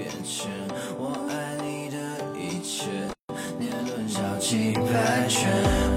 [0.00, 0.50] 变迁
[0.98, 1.98] 我爱你的
[2.34, 2.86] 一切
[3.58, 5.89] 年轮绕几百圈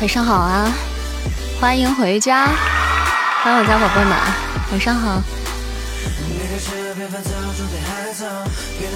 [0.00, 0.72] 晚上好啊，
[1.60, 2.46] 欢迎回家，
[3.42, 4.16] 欢迎我家宝贝们，
[4.70, 5.22] 晚上好，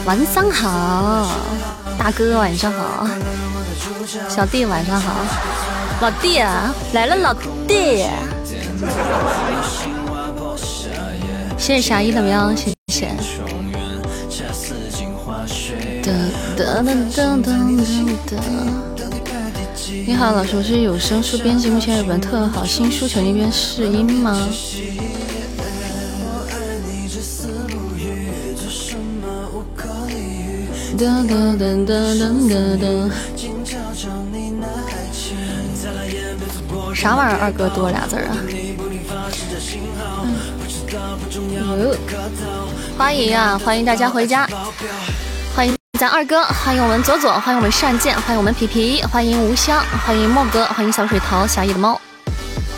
[0.07, 1.31] 晚上好，
[1.99, 3.07] 大哥晚上好，
[4.29, 5.13] 小弟晚上好，
[6.01, 6.39] 老弟
[6.95, 7.35] 来了，老
[7.67, 8.07] 弟，
[11.65, 13.09] 谢谢傻一的喵，谢谢。
[20.07, 24.47] 你好，老师，我是有声书编辑，目前日本特好新书城那边试音吗？
[36.95, 37.39] 啥玩意儿？
[37.41, 38.37] 二哥多俩字啊？
[42.97, 43.59] 欢迎啊！
[43.65, 44.49] 欢迎大家回家。
[45.55, 52.01] 欢迎咱二哥，欢迎我们左左，欢迎我们善剑，欢迎我们皮皮，欢迎无香，欢迎莫哥，欢迎小水桃，小野的猫，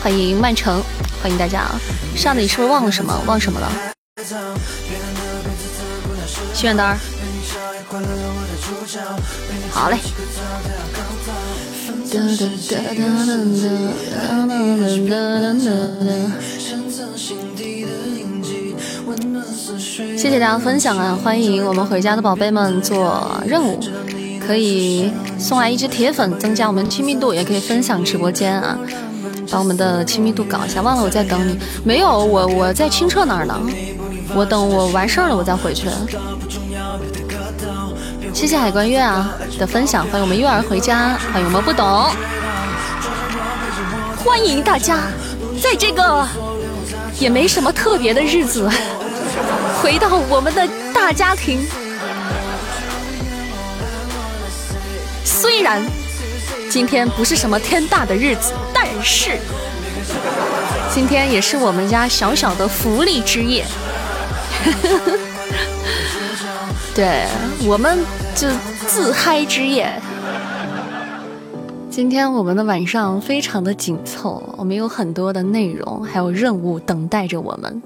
[0.01, 0.81] 欢迎曼城，
[1.21, 1.79] 欢迎大家啊！
[2.15, 3.13] 上的你是不是忘了什么？
[3.25, 3.71] 忘什么了？
[6.53, 6.97] 心愿单，
[9.71, 9.97] 好嘞。
[20.27, 21.17] 谢谢大家分享啊！
[21.23, 23.79] 欢迎我们回家的宝贝们做任务，
[24.45, 28.77] 可以送来一只铁粉，增加我们亲密度，也可以分享直播间啊，
[29.49, 30.81] 把我们的亲密度搞一下。
[30.81, 33.57] 忘了我在等你，没有我我在清澈那儿呢，
[34.35, 35.87] 我等我完事儿了我再回去。
[38.33, 42.05] 谢谢海关月啊的分享，欢迎我们月儿回家，欢迎我们不懂，
[44.17, 45.03] 欢迎大家
[45.63, 46.27] 在这个
[47.17, 48.69] 也没什么特别的日子。
[49.87, 51.65] 回到我们的大家庭，
[55.23, 55.81] 虽然
[56.69, 59.37] 今天不是什么天大的日子，但是
[60.93, 63.63] 今天也是我们家小小的福利之夜。
[66.93, 67.25] 对，
[67.65, 67.97] 我们
[68.35, 68.49] 就
[68.87, 69.89] 自嗨之夜。
[71.89, 77.81] 今天我们的晚上非常的紧凑，我们有很多的内容，还有任务等待着我们。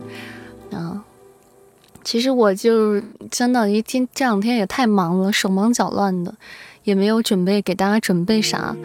[2.03, 6.33] 其实我就真的，一天这两天也太忙了，手忙脚乱的，
[6.83, 8.75] 也没有准备给大家准备啥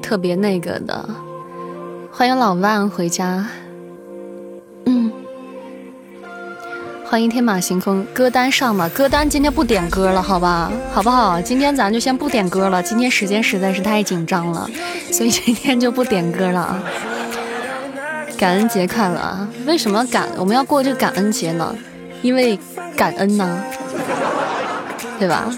[0.00, 1.08] 特别那个的。
[2.10, 3.46] 欢迎老万回家，
[4.86, 5.10] 嗯，
[7.04, 11.40] 欢迎天马行空，歌单上吧，歌单今天不点歌了，好吧，好不好？
[11.40, 14.70] 今天咱就先不点歌了，今天时间实在是太紧张了，
[15.10, 16.82] 所以今天就不点歌了啊。
[18.38, 19.48] 感恩节快乐啊！
[19.66, 21.74] 为什么感我们要过这个感恩节呢？
[22.22, 22.58] 因为
[22.96, 23.62] 感恩呢，
[25.18, 25.54] 对吧？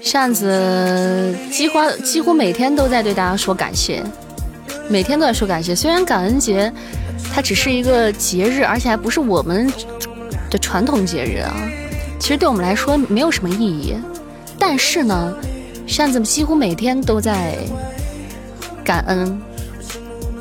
[0.00, 4.02] 扇子几乎几乎每天都在对大家说感谢，
[4.88, 5.74] 每天都在说感谢。
[5.74, 6.72] 虽然感恩节
[7.32, 9.72] 它只是一个节日，而且还不是我们
[10.50, 11.54] 的传统节日啊，
[12.18, 13.94] 其实对我们来说没有什么意义。
[14.58, 15.34] 但是呢，
[15.86, 17.56] 扇子几乎每天都在
[18.84, 19.40] 感恩，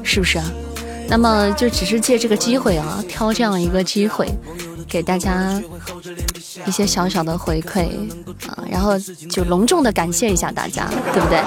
[0.02, 0.46] 是不是啊？
[1.08, 4.28] 那么就只是借这个机会啊，挑这样一个机会。
[4.92, 5.64] 给大家
[6.66, 7.88] 一些小小的回馈
[8.46, 11.42] 啊，然后就隆重的感谢一下大家，对不对？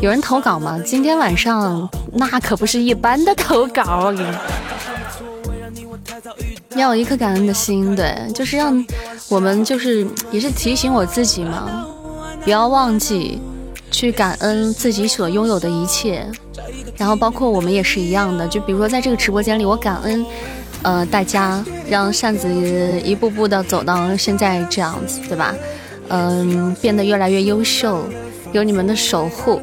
[0.00, 0.80] 有人投稿吗？
[0.82, 4.30] 今天晚上那可不是一般的投稿，我给你。
[6.80, 8.82] 要有一颗感恩的心，对，就是让
[9.28, 11.86] 我们就是也是提醒我自己嘛，
[12.42, 13.38] 不要忘记
[13.90, 16.26] 去感恩自己所拥有的一切，
[16.96, 20.24] 然后包括我们也是一样的，就比如说在这个直播间里，我感恩。
[20.82, 22.48] 呃，大家让扇子
[23.04, 25.54] 一步步的走到现在这样子，对吧？
[26.08, 28.04] 嗯，变得越来越优秀，
[28.52, 29.62] 有你们的守护，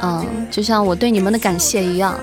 [0.00, 2.18] 嗯，就像我对你们的感谢一样，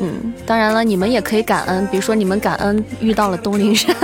[0.00, 3.94] 嗯，当然了，你们也可以感恩，比如说你们感恩遇到了东林山，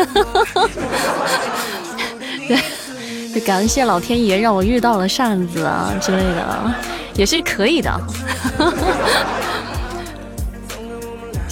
[2.47, 6.75] 对，感感谢老天爷让我遇到了扇子啊之类的，
[7.15, 7.91] 也是可以的。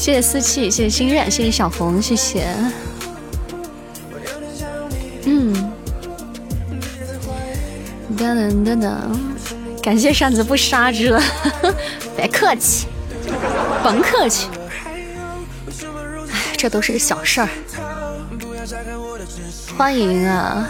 [0.06, 2.46] 谢谢四气，谢谢心愿，谢谢小红，谢谢。
[5.24, 5.52] 嗯，
[8.16, 8.92] 噔噔噔噔，
[9.82, 11.20] 感谢扇子不杀之恩，
[12.16, 12.86] 别客气，
[13.82, 14.46] 甭客气。
[16.30, 17.48] 哎，这都是小事儿。
[19.76, 20.68] 欢迎啊，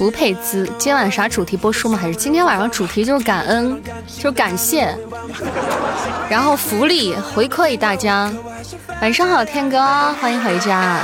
[0.00, 1.98] 吴佩兹，今晚啥主题播出吗？
[2.00, 4.96] 还是今天晚上主题就是感恩，就是感谢。
[6.28, 8.32] 然后福利回馈大家，
[9.02, 9.80] 晚上好，天哥，
[10.20, 11.00] 欢迎回家。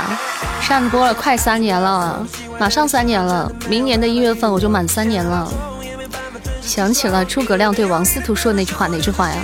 [0.61, 2.25] 上播了快三年了，
[2.57, 5.51] 马上三年了，明年的一月份我就满三年了。
[6.61, 9.35] 想起了诸葛亮对王司徒说的那句话，哪句话呀？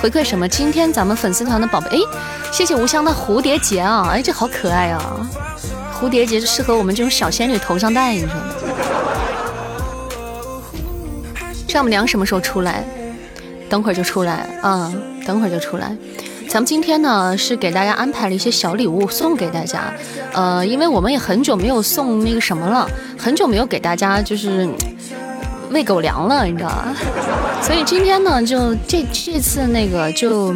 [0.00, 0.48] 回馈什么？
[0.48, 1.98] 今天咱们粉丝团的宝贝，哎，
[2.50, 5.02] 谢谢无香的蝴蝶结啊，哎，这好可爱啊！
[6.00, 8.54] 蝴蝶结就适合我们这种小仙女头上戴，你说呢？
[11.68, 12.82] 丈母娘什么时候出来？
[13.68, 15.94] 等会儿就出来，嗯，等会儿就出来。
[16.48, 19.92] 咱们今天呢是给大家安排了一些小礼物送给大家，
[20.32, 22.88] 呃，因为我们也很久没有送那个什么了，
[23.18, 24.66] 很久没有给大家就是
[25.70, 26.96] 喂狗粮了，你知道吧？
[27.60, 30.54] 所以今天呢，就这这次那个就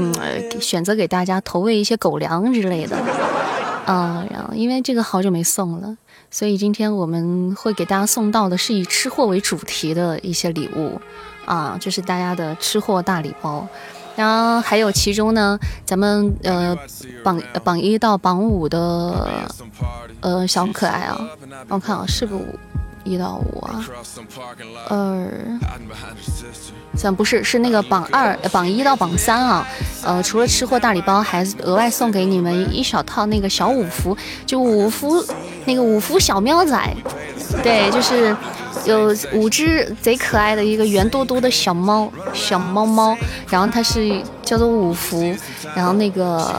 [0.58, 2.96] 选择给大家投喂一些狗粮之类的，
[3.84, 5.94] 啊，然后因为这个好久没送了，
[6.32, 11.00] 所以今天我们会给大家送到的是以吃货为主题的一些礼物。
[11.44, 13.66] 啊，就是大家的吃货大礼包，
[14.14, 16.74] 然后还有其中呢，咱们呃
[17.24, 19.48] 榜榜一到榜五的
[20.20, 21.20] 呃小可爱啊，
[21.66, 22.44] 我看啊是不是
[23.04, 23.84] 一到五啊？
[24.88, 25.28] 二，
[26.96, 29.66] 算不是是那个榜二榜一到榜三啊，
[30.04, 34.16] 呃除了吃货大礼包，还额外送给你们一小套那个小五福，
[34.46, 35.24] 就五福
[35.64, 36.96] 那个五福小喵仔，
[37.62, 38.36] 对，就是。
[38.84, 43.16] 有五只贼可爱的一个圆嘟嘟的小猫，小猫猫，
[43.48, 45.32] 然后它是叫做五福，
[45.76, 46.52] 然后那个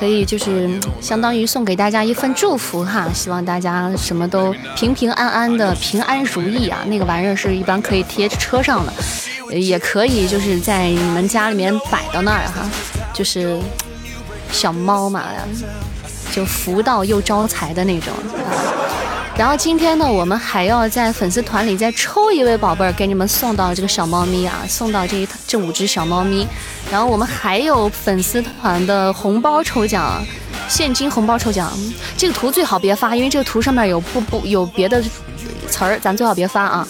[0.00, 6.78] 可以就是相当于送给大家一份祝福哈，希望大家什么都平平安安的，平安如意啊。
[6.86, 8.92] 那个玩意儿是一般可以贴车上的，
[9.54, 12.66] 也可以就是在你们家里面摆到那儿哈，
[13.12, 13.60] 就是
[14.50, 15.22] 小猫嘛，
[16.32, 18.12] 就福到又招财的那种。
[19.36, 26.46] 然后今天呢，我们还要在粉丝团里再抽一位宝贝儿，给你们送到这个小猫咪啊，送到这一这五只小猫咪。
[26.90, 30.22] 然后我们还有粉丝团的红包抽奖，
[30.68, 31.72] 现金红包抽奖。
[32.18, 35.02] 这个图最好别发，因为这个图上面有不不有别的
[35.68, 36.86] 词儿，咱最好别发啊。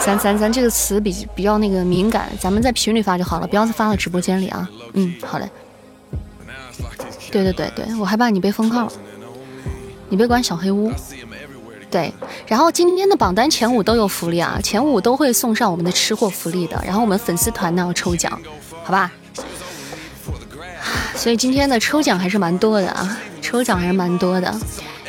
[0.00, 4.66] 咱咱咱这个词比比较那个敏感，咱们在群里发就好了，不要发到直播间里啊。
[4.94, 5.46] 嗯，好嘞。
[7.34, 8.88] 对对对对，我害怕你被封号，
[10.08, 10.92] 你别管小黑屋。
[11.90, 12.14] 对，
[12.46, 16.80] 然后今天的榜单前五都有福利啊，前五都会送上我们的吃货福利的。
[16.86, 18.40] 然后我们粉丝团呢要抽奖，
[18.84, 19.10] 好吧？
[21.16, 24.54] 所以今天的抽奖还是蛮多的啊，抽奖还是蛮多的。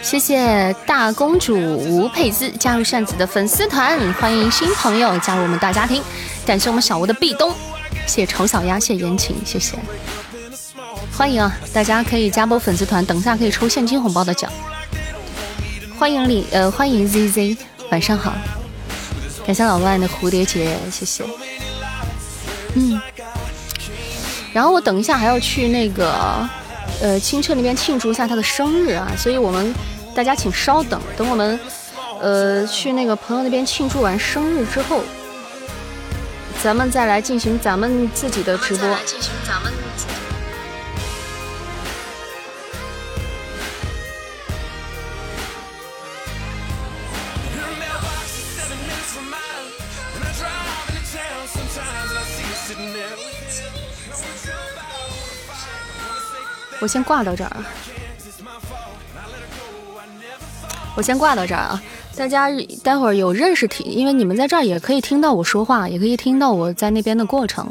[0.02, 6.02] 谢谢大公主吴佩姿加入扇子的粉丝团，欢迎新朋友加入我们大家庭。
[6.44, 7.52] 感谢我们小吴的壁咚，
[8.08, 9.78] 谢谢丑小鸭，谢谢言情，谢谢。
[11.18, 14.52] 欢迎啊，大家可以加播粉丝团，等一下可以抽现金红包的奖。
[15.98, 17.58] 欢迎李呃，欢迎 ZZ，
[17.90, 18.34] 晚上好，
[19.46, 21.24] 感谢老万的蝴蝶结，谢谢。
[22.74, 23.00] 嗯，
[24.52, 26.50] 然后我等一下还要去那个
[27.02, 29.74] 呃清澈那边庆祝一下他的生日啊，所以我们
[30.14, 31.58] 大家请稍等，等我们
[32.20, 35.02] 呃去那个朋友那边庆祝完生日之后，
[36.62, 38.90] 咱们再来进行咱们自己的直播。
[56.82, 57.58] 我先挂到这儿！
[60.96, 61.84] 我先挂到这儿啊！
[62.16, 62.48] 大家
[62.82, 67.70] 待会儿有认识听，因为你们在这儿也可以听到我说话，也可以听到我在那边的过程。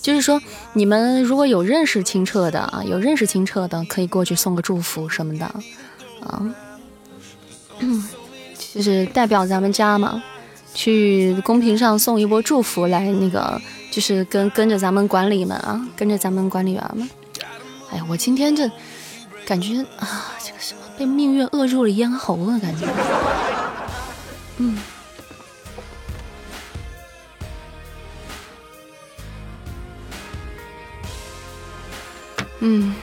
[0.00, 0.40] 就是说，
[0.72, 5.44] 你们如果有认识清澈的啊，有认识清澈的，可以过去送个祝福什么的
[6.26, 6.42] 啊。
[8.72, 10.22] 就是代表咱们家嘛，
[10.72, 17.06] 去公屏上送一波祝福来，那个就是跟跟着咱们管理们啊，跟着咱们管理员们。
[17.92, 18.70] 哎，我今天这
[19.44, 22.86] 感觉啊，这个什么被命运扼住了咽喉了，感觉。
[24.56, 24.78] 嗯，
[32.60, 32.94] 嗯，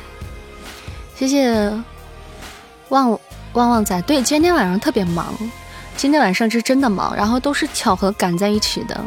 [1.15, 1.71] 谢谢
[2.89, 3.11] 旺
[3.53, 4.01] 旺旺仔。
[4.03, 5.33] 对，今天晚上特别忙。
[5.95, 9.03] 今天晚上是真的忙，然后都是巧合赶在一起的。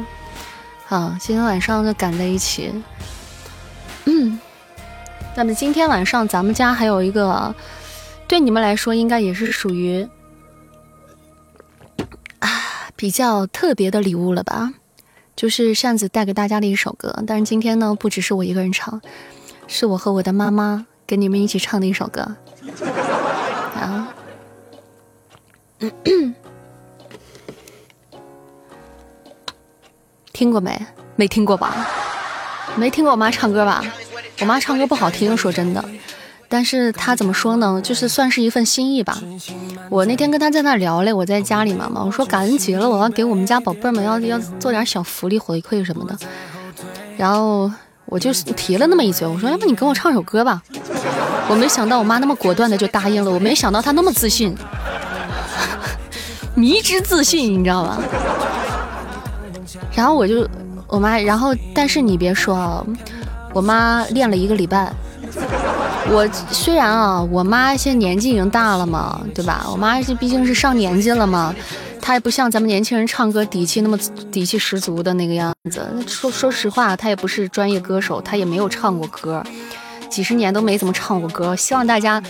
[0.88, 2.70] 啊，今天晚上就赶在一起。
[4.04, 4.38] 嗯，
[5.34, 7.54] 那么今天晚上咱们家还有一个，
[8.28, 10.06] 对你们来说应该也是属于
[12.38, 12.48] 啊
[12.94, 14.72] 比较特别的礼物了吧？
[15.34, 19.00] 就是扇子带给大家的一首歌，但是今天呢，不只是我一个人唱，
[19.66, 22.36] 是我和我的妈妈跟你们一起唱的一首歌。
[23.74, 24.14] 啊，
[30.32, 30.86] 听过没？
[31.16, 31.88] 没听过吧？
[32.76, 33.82] 没听过我妈唱歌吧？
[34.42, 35.84] 我妈唱歌不好听，说真的。
[36.48, 37.80] 但是她怎么说呢？
[37.80, 39.16] 就是算是一份心意吧。
[39.88, 46.18] 我那天跟她在那聊嘞，我在家里嘛嘛，我说感恩节了，我要给我们家宝贝们要要做点小福利回馈什么的。
[47.16, 47.70] 然后
[48.04, 50.60] 我就提了那么一嘴，我说要不你给我唱首歌吧。
[51.48, 54.56] 我没想到我妈那么果断的就答应了，我没想到她那么自信，
[56.56, 58.02] 迷之自信，你知道吧？
[59.94, 60.48] 然后我就
[60.88, 62.84] 我妈，然后但是你别说啊，
[63.54, 64.92] 我妈练了一个礼拜。
[66.10, 69.64] 我虽然啊，我妈现在年纪已经大了嘛，对吧？
[69.70, 71.54] 我妈这毕竟是上年纪了嘛，
[72.00, 73.96] 她也不像咱们年轻人唱歌底气那么
[74.30, 75.86] 底气十足的那个样子。
[76.06, 79.42] 说说实话，她也不是专业歌手，她也没有唱过歌，
[80.10, 81.54] 几十年都没怎么唱过歌。
[81.54, 82.22] 希望大家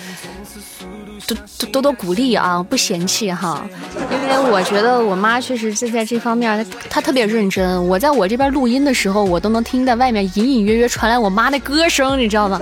[1.26, 3.64] 多多多多鼓励啊，不嫌弃哈。
[4.10, 7.86] 因为我觉得我妈确实是在这方面，她特别认真。
[7.88, 12.60] 我在我这边录音的时候，我都能听到外面隐隐约约传来我妈的歌声，你知道吗？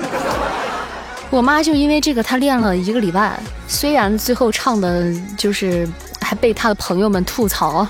[1.31, 3.39] 我妈就因为这个，她练了一个礼拜，
[3.69, 5.89] 虽然最后唱的就是
[6.21, 7.87] 还被她的朋友们吐槽，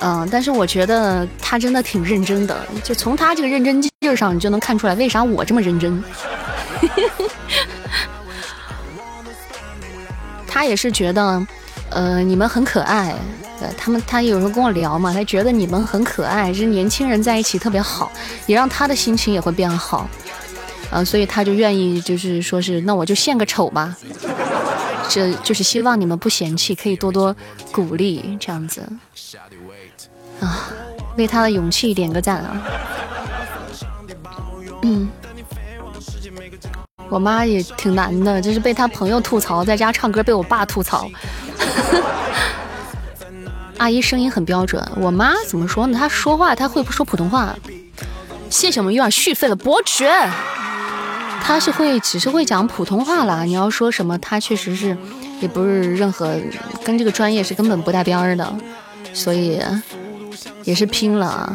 [0.00, 6.02] 嗯，但是我觉得她真的挺认真的，就从她这个认真劲儿上，你就能看出来为啥我这么认真。
[10.52, 11.46] 他也是觉得，
[11.88, 13.14] 呃，你们很可爱，
[13.58, 18.12] 对他们，他有时候跟我聊嘛，他觉得你们很可爱，这年轻人在一起特别好，
[18.46, 20.06] 也让他的心情也会变好。
[20.90, 23.96] 啊，所以他就愿意，就是说是，那我就献个丑吧，
[25.08, 27.34] 这就是希望你们不嫌弃，可以多多
[27.72, 28.86] 鼓励这样子。
[30.40, 30.68] 啊，
[31.16, 32.62] 为他的勇气点个赞啊！
[34.82, 35.08] 嗯，
[37.12, 41.06] 我妈也挺难的，就是被她朋友吐槽，在家唱歌被我爸吐槽。
[43.76, 45.98] 阿姨声音很标准，我妈怎么说呢？
[45.98, 47.54] 她说话她会不说普通话。
[48.48, 50.10] 谢谢我们有点续费的伯爵。
[51.42, 53.42] 他是会，只是会讲普通话啦。
[53.42, 54.96] 你要说什么，他确实是，
[55.40, 56.34] 也不是任何
[56.82, 58.54] 跟这个专业是根本不搭边儿的，
[59.12, 59.60] 所以
[60.64, 61.54] 也是拼了。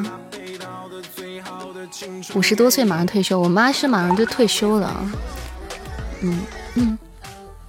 [2.35, 4.93] 五十多岁马上退休，我妈是马上就退休了。
[6.21, 6.39] 嗯
[6.75, 6.97] 嗯，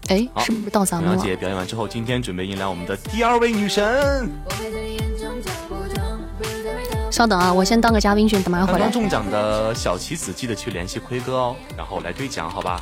[0.09, 1.17] 哎，是不是到咱们了？
[1.17, 4.31] 杨姐表演完之后，今天准备迎来我们的第二位女神。
[7.11, 8.91] 稍等啊，我先当个嘉宾去，马上回来。
[8.91, 12.81] 中奖的小棋子记得去联系辉哥哦，然后来兑奖，好吧？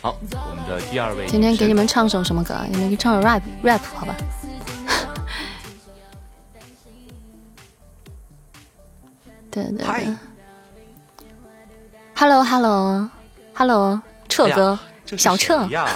[0.00, 1.26] 好，我们的第二位。
[1.26, 2.54] 今天给你们唱首什么歌？
[2.70, 4.14] 你们给唱首 rap rap 好吧？
[9.50, 10.16] 对对 对。
[12.18, 13.10] Hello Hello
[13.54, 14.78] Hello，彻哥。
[15.16, 15.86] 小彻，小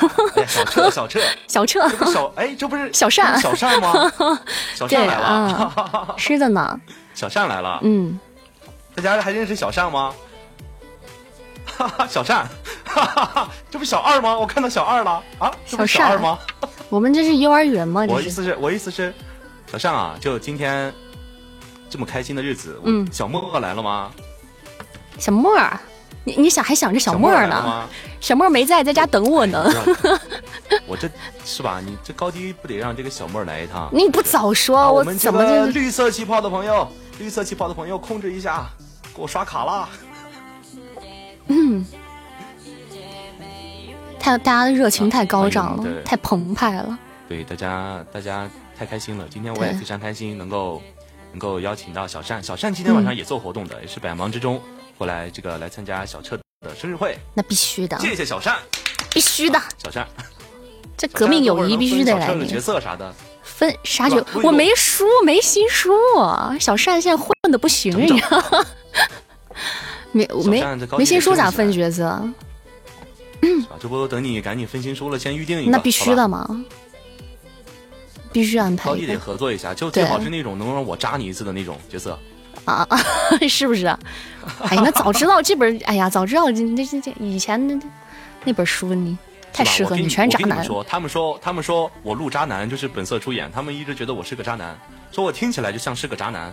[0.70, 3.92] 彻， 小彻，小彻，小哎，这不是小善，小善吗？
[4.76, 6.80] 小善来了，是的呢。
[7.12, 8.20] 小善来了，嗯，
[8.94, 10.14] 大家还认识小善吗？
[11.76, 12.46] 哈哈，小善，
[12.84, 14.38] 哈哈哈，这不小二吗？
[14.38, 16.38] 我看到小二了啊，小小二吗？
[16.88, 18.06] 我们这是幼儿园吗？
[18.08, 19.12] 我意思是，我意思是，
[19.72, 20.94] 小善啊，就今天
[21.88, 24.12] 这么开心的日子，嗯，小莫来了吗？
[25.18, 25.50] 小莫。
[26.24, 27.88] 你你想还想着小莫呢？
[28.20, 29.70] 小莫 没在，在家等我呢。
[30.86, 31.08] 我这
[31.44, 31.80] 是吧？
[31.84, 33.88] 你这高低不得让这个小莫来一趟？
[33.92, 36.86] 你不早说，我怎么就绿色气泡的朋友，
[37.18, 38.68] 绿色气泡的朋友控制一下，
[39.14, 39.88] 给我刷卡啦！
[41.48, 41.84] 嗯，
[44.18, 46.98] 太大家的热情太高涨了，太澎湃了。
[47.28, 48.48] 对，大家大家
[48.78, 49.24] 太开心了。
[49.30, 50.82] 今天我也非常开心，能够
[51.32, 54.60] 能够邀请到小善，小善今天晚上也做活动的，也是百忙之中。
[55.00, 57.98] 过来，这个来参加小彻的生日会，那必须的。
[58.00, 58.58] 谢谢小善，
[59.10, 59.58] 必须的。
[59.78, 60.06] 小善，
[60.94, 62.26] 这革命友谊必须得来。
[62.26, 63.10] 小角色啥的，
[63.42, 64.22] 分啥角？
[64.44, 65.90] 我没输，没新书。
[66.60, 68.66] 小善现在混的不行你知道。
[70.12, 70.62] 没没
[70.98, 72.22] 没新书咋分角色？
[73.80, 75.70] 这不等你赶紧分新书了，先预定一个。
[75.70, 76.62] 那必须的嘛，
[78.32, 78.90] 必须安排。
[78.90, 82.18] 高低得合作一下，就最好是那种能让我扎你一次的那种角色。
[82.70, 82.86] 啊，
[83.48, 83.86] 是不是？
[84.62, 87.78] 哎呀，那早知道这本，哎呀，早知道这这这以前那
[88.44, 89.16] 那本书你，
[89.52, 90.64] 太适合你，全是渣男。
[90.64, 94.76] 说，他们说他们说我录渣男就是本色出演，他们一直觉得我是个渣男，
[95.12, 96.52] 说我听起来就像是个渣男。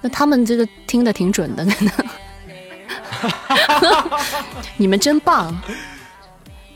[0.00, 1.74] 那他们这个听的挺准的呢。
[4.76, 5.56] 你们真棒，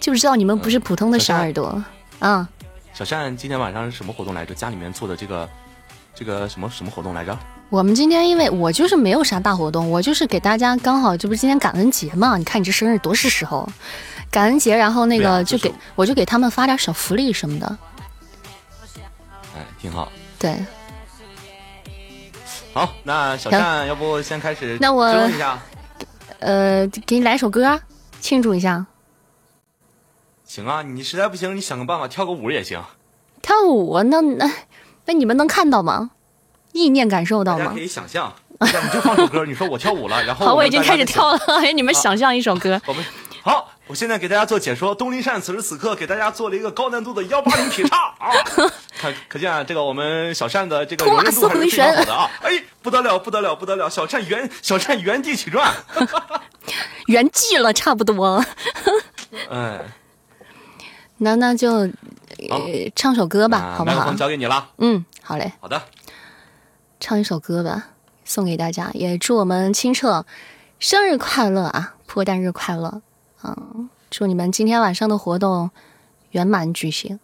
[0.00, 1.82] 就知道你们不是普通的小耳朵
[2.18, 2.48] 啊。
[2.92, 4.54] 小善今天晚上是什么活动来着？
[4.54, 5.48] 家里面做的这个
[6.14, 7.38] 这个什么什么活动来着？
[7.72, 12.36] 我们今天因为我就是没有啥大活动，我就是给大家刚好这不是今天感恩节嘛？
[12.36, 13.66] 你看你这生日多是时候，
[14.30, 17.78] 感恩节，然后那个就给我就给他们发点小福利什么的。
[19.56, 20.12] 哎，挺好。
[20.38, 20.54] 对。
[22.74, 24.76] 好，那小善要不先开始？
[24.78, 25.58] 那我一下，
[26.40, 27.80] 呃，给你来首歌
[28.20, 28.84] 庆祝一下。
[30.44, 32.82] 行啊，你实在不行，你想个办法跳个舞也行。
[33.40, 34.02] 跳舞？
[34.02, 34.50] 那那
[35.06, 36.10] 那你们能看到吗？
[36.72, 37.72] 意念感受到吗？
[37.74, 41.38] 可以想象，你就放首歌， 你说我跳舞了，然后好，我已经开始跳了。
[41.60, 42.80] 哎， 你们想象一首歌。
[42.86, 43.04] 我们
[43.42, 44.94] 好，我现在给大家做解说。
[44.94, 48.30] 东林善此时此刻给大家做了一个高难度的幺八零劈叉啊！
[49.00, 52.30] 可可见啊，这个我们小善的这个柔韧度还是非常好的啊！
[52.42, 53.90] 哎，不得了，不得了，不得了！
[53.90, 55.74] 小善原小善原地起转，
[57.06, 58.44] 原地了，差不多。
[59.50, 59.80] 哎，
[61.18, 61.90] 那那就呃
[62.94, 64.12] 唱首歌吧，好不好？
[64.14, 64.68] 交给你了。
[64.78, 65.50] 嗯，好嘞。
[65.60, 65.82] 好的。
[67.02, 67.88] 唱一首歌吧，
[68.24, 70.24] 送给大家，也祝我们清澈
[70.78, 71.96] 生日快乐啊！
[72.06, 73.02] 破蛋日快乐，
[73.42, 75.72] 嗯，祝你们今天晚上的活动
[76.30, 77.18] 圆满举行，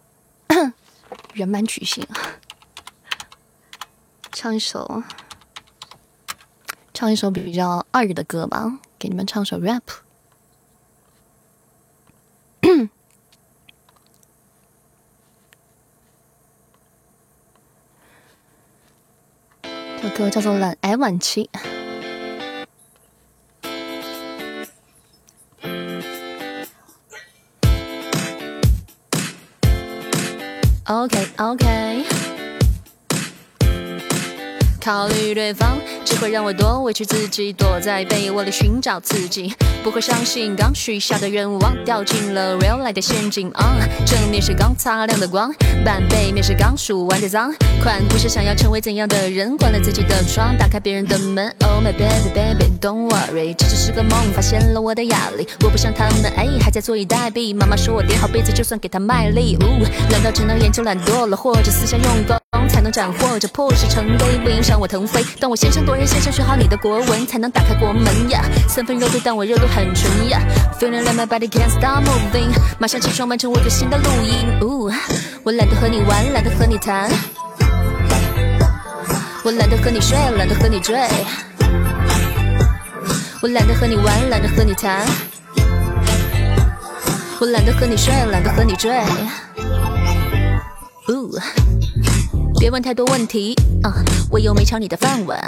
[1.31, 2.05] 圆满举行。
[4.33, 5.01] 唱一首，
[6.93, 9.83] 唱一首比较二的歌吧，给你们唱首 rap。
[20.19, 21.49] 歌叫做《懒癌晚期》。
[30.83, 32.03] OK OK，
[34.83, 35.77] 考虑对方。
[36.03, 39.53] 只会让我多委屈自己，躲在被窝里寻找刺激。
[39.83, 43.49] 不会相信刚许下的愿望，掉进了 real life 的陷阱。
[43.51, 45.51] 啊，正面是刚擦亮的光，
[45.85, 47.53] 半背面是刚数完的脏。
[47.81, 51.47] 款不是想要成为怎样的人，关了自己的窗，打开别人的门。
[51.61, 55.47] Oh my baby baby，don't worry，这只是个梦，发现了我的压力。
[55.63, 57.55] 我不像他们，哎，还在坐以待毙。
[57.55, 59.57] 妈妈说我叠好被子，就算给他卖力。
[59.61, 62.37] 呜，难道只能研究懒惰了，或者思想用功
[62.67, 64.37] 才能斩获这破石成堆？
[64.39, 66.05] 不影响我腾飞，当我先声夺人。
[66.05, 68.43] 先生学好你的国文，才能打开国门呀。
[68.67, 70.41] 三分热度，但我热度很纯呀。
[70.79, 74.59] Feeling like my body can't stop moving，马上起床完成我最新的录音。
[74.61, 74.91] 呜，
[75.43, 77.09] 我懒得和你玩，懒得和你谈，
[79.43, 80.95] 我懒得和你睡，懒得和你追，
[83.41, 85.05] 我懒得和你玩，懒得和你谈，
[87.41, 88.91] 我懒得和你睡，懒得和你追。
[91.09, 91.37] 呜。
[92.59, 95.39] 别问太多问题啊，我又没抢你的饭碗。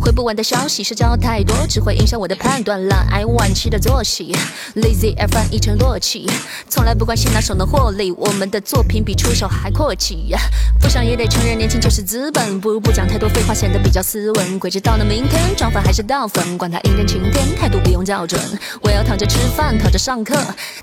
[0.00, 2.86] 回不完的消息，社交太多，只会影响我的判断。
[2.88, 4.34] 懒癌晚期的作息
[4.76, 6.26] ，lazy 而翻译成落气，
[6.68, 8.10] 从来不关心哪首能获利。
[8.12, 10.34] 我们的作品比出手还阔气，
[10.80, 14.58] 不想也得承认年轻就是资本，不如不讲太多废话，显得比较斯文。
[14.58, 18.40] 鬼知道那明天涨粉还是倒粉，管他阴天晴天，态度不用校准。
[18.80, 20.34] 我要躺着吃饭，躺着上课，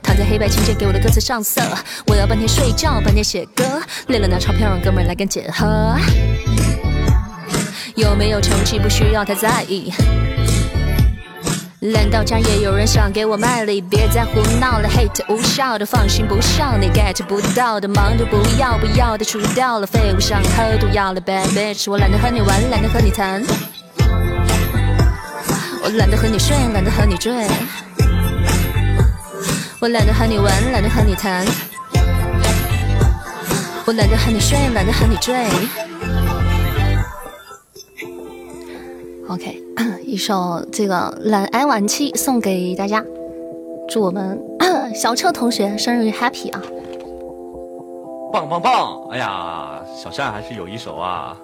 [0.03, 1.61] 躺在黑白琴键给我的歌词上色。
[2.07, 3.63] 我要半天睡觉，半天写歌，
[4.07, 5.95] 累了拿钞票让哥们来跟姐喝。
[7.95, 9.89] 有没有成绩不需要太在意，
[11.79, 16.87] 懒到家也有人想给我卖力，别再胡闹了，hate 无效的，放心不笑你。
[16.89, 23.41] get 不到的，忙着不要不要的除掉了，废物想喝毒药了，bad bitch，我懒得和你玩，懒得和你谈，
[25.81, 27.47] 我懒得和你睡，懒得和你醉，
[29.79, 31.45] 我懒得和你玩，懒得和你谈，
[33.85, 35.33] 我懒得和你睡，懒得和你追。
[39.27, 39.59] OK，
[40.05, 40.95] 一首这个
[41.29, 43.03] 《懒癌晚期》送给大家，
[43.89, 44.39] 祝我们
[44.93, 46.61] 小车同学生日 Happy 啊！
[48.31, 49.07] 棒棒棒！
[49.09, 51.35] 哎呀，小善还是有一手啊！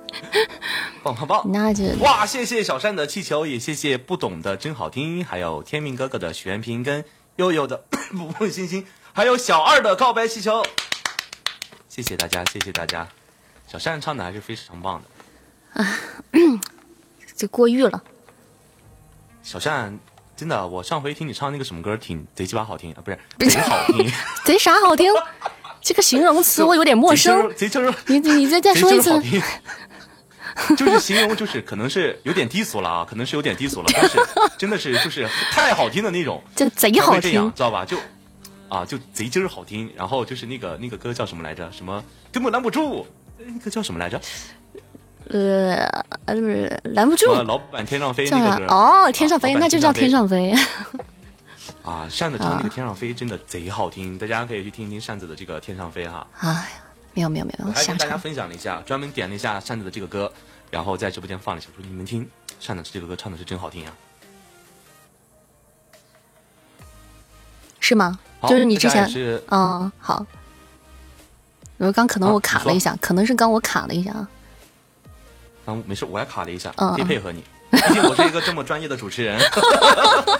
[1.02, 1.42] 棒棒棒！
[1.50, 7.02] 那就哇，谢谢小善的气球，也谢谢不懂的真好听，还有天命哥哥的许愿瓶跟
[7.36, 10.62] 悠悠的 不问星星，还有小二的告白气球，
[11.88, 13.08] 谢谢大家，谢谢大家！
[13.66, 15.00] 小善唱的还是非常棒
[15.74, 15.88] 的啊。
[17.38, 18.02] 就过誉了，
[19.44, 19.96] 小善，
[20.36, 24.12] 真的，我上回听你唱那个什么歌，挺贼鸡巴好听啊，不是贼好听，
[24.44, 25.10] 贼啥好听？
[25.80, 29.22] 这个形容词我有点陌生，贼就是你你再再说一次，
[30.76, 34.18] 就是形容就是可能是有点低俗了啊，可能是有点低俗了，但是
[34.58, 37.84] 真的是就是太好听的那种， 就贼好听，知道吧？
[37.84, 37.96] 就
[38.68, 39.90] 啊，就贼劲儿好听。
[39.96, 41.70] 然后就是那个那个歌叫什么来着？
[41.70, 43.06] 什么根本拦不住？
[43.38, 44.20] 那个叫什么来着？
[45.30, 45.76] 呃
[46.26, 46.34] 呃，
[46.84, 47.32] 拦不住。
[47.32, 50.54] 老板天上飞那个歌哦，天上飞那就叫天上飞。
[51.82, 56.26] 啊，扇子唱那个天上飞 真的贼好听，大家可以去听一听扇子的这个天上飞哈。
[56.40, 56.68] 哎呀，
[57.14, 60.32] 没有没有没有，还跟大家分享了一下，专门点了一下扇子的这个歌，
[60.70, 62.28] 然后在直播间放了一下，说你们听，
[62.60, 63.92] 扇子这个歌唱的是真好听啊。
[67.80, 68.18] 是吗？
[68.42, 70.24] 就是你之前是嗯好，
[71.78, 74.28] 我刚可能我卡了一下，可能是刚我卡了一下啊。
[75.68, 77.44] 刚没事，我还卡了一下，可以配合你。
[77.70, 79.38] 毕竟我是一个这么专业的主持人，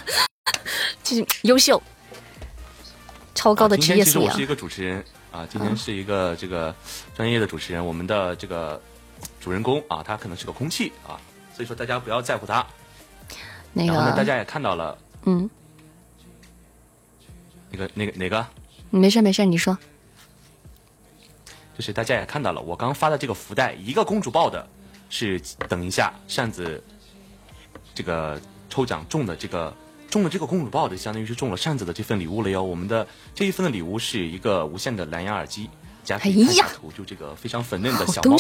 [1.05, 1.83] 就是优秀，
[3.35, 4.31] 超高的职业素养。
[4.31, 6.75] 其实我是一个主持人啊，今天是一个这个
[7.15, 7.85] 专业的主持人。
[7.85, 8.81] 我们的这个
[9.39, 11.21] 主人公啊，他可能是个空气啊，
[11.55, 12.67] 所以说大家不要在乎他。
[13.75, 15.51] 那个大家也看到了，嗯。
[17.71, 18.47] 那个、那个、哪个？
[18.89, 19.77] 没事没事，你说。
[21.77, 24.67] 就是大家也看到了，我刚发的这个福袋，一个公主抱的，
[25.11, 26.83] 是等一下扇子
[27.95, 29.75] 这个抽奖中的这个
[30.11, 32.63] 中了这个公主抱的，相当于是中了扇子的这份礼物了哟。
[32.63, 35.69] 我们的这一份的礼物是一个无线的蓝牙耳机，
[36.05, 38.39] 加看一下图，就这个非常粉嫩的小猫猫。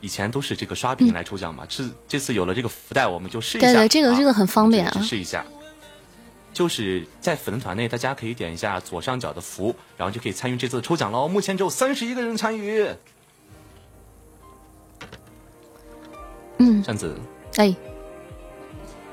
[0.00, 3.66] 以前都是这个刷屏来抽奖嘛，这这次有了这个福袋，我们就试一下。
[3.68, 5.44] 对对，这个这个很方便啊，试一下。
[6.52, 11.26] 就是在粉丝团内，大家可以点一下左上角的福，然后就可以参与这次的抽奖喽。
[11.28, 12.86] 目前只有三十一个人参与。
[16.62, 17.16] 嗯，扇子，
[17.56, 17.66] 哎，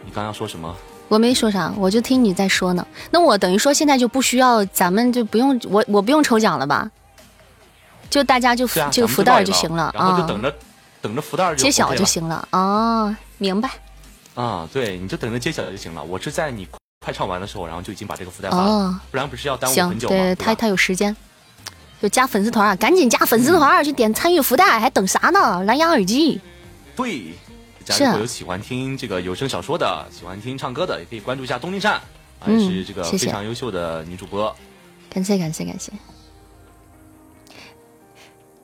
[0.06, 0.76] 你刚要说什么？
[1.08, 2.86] 我没说啥，我就听你在说呢。
[3.10, 6.90] 那我等于说现在就不需要，咱们就不用我我不用抽奖了吧？
[8.10, 10.54] 就大家就这个福袋就行了，然后就等着
[11.02, 12.48] 等着福袋揭晓就行了。
[12.52, 13.70] 哦，明白。
[14.36, 16.04] 啊，对，你就等着揭晓就行了。
[16.04, 16.68] 我是在你。
[17.02, 20.16] 快唱完的时候，然后就已经把这个福袋发了，不然不是要耽误很久吗？
[20.16, 21.16] 对他他有时间，
[22.02, 25.64] 就加粉丝团啊，赶紧加粉丝团去点参与福袋，还等啥呢？
[25.64, 26.42] 蓝牙耳机。
[27.04, 27.34] 对，
[27.86, 32.02] 家如果有喜欢听这个有声小说的，喜欢听唱歌的，也可以关注一下东林善，
[32.46, 34.56] 也是这个非常优秀的女主播。
[35.10, 35.92] 感谢感谢感谢。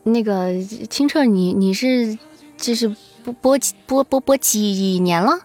[0.04, 2.18] 那个清澈，你你是
[2.58, 5.40] 就是播播播播播几年了？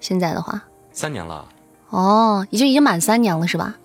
[0.00, 1.48] 现在的话，三年了。
[1.90, 3.76] 哦，已经已经满三年了是吧？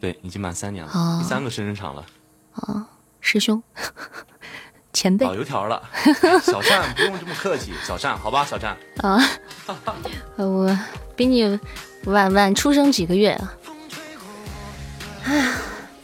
[0.00, 2.06] 对，已经满三年了，第三个生日场了。
[2.52, 2.88] 啊，
[3.20, 3.60] 师兄，
[4.92, 5.82] 前辈，老油条了。
[6.42, 8.76] 小善不用这么客气，小善，好吧，小善。
[8.98, 9.18] 啊，
[10.36, 10.78] 我
[11.16, 11.58] 比你
[12.04, 13.54] 晚晚出生几个月啊。
[15.24, 15.48] 哎，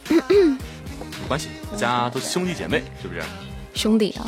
[0.07, 3.21] 没关系，大家都是兄弟姐妹，是不是？
[3.75, 4.25] 兄弟啊。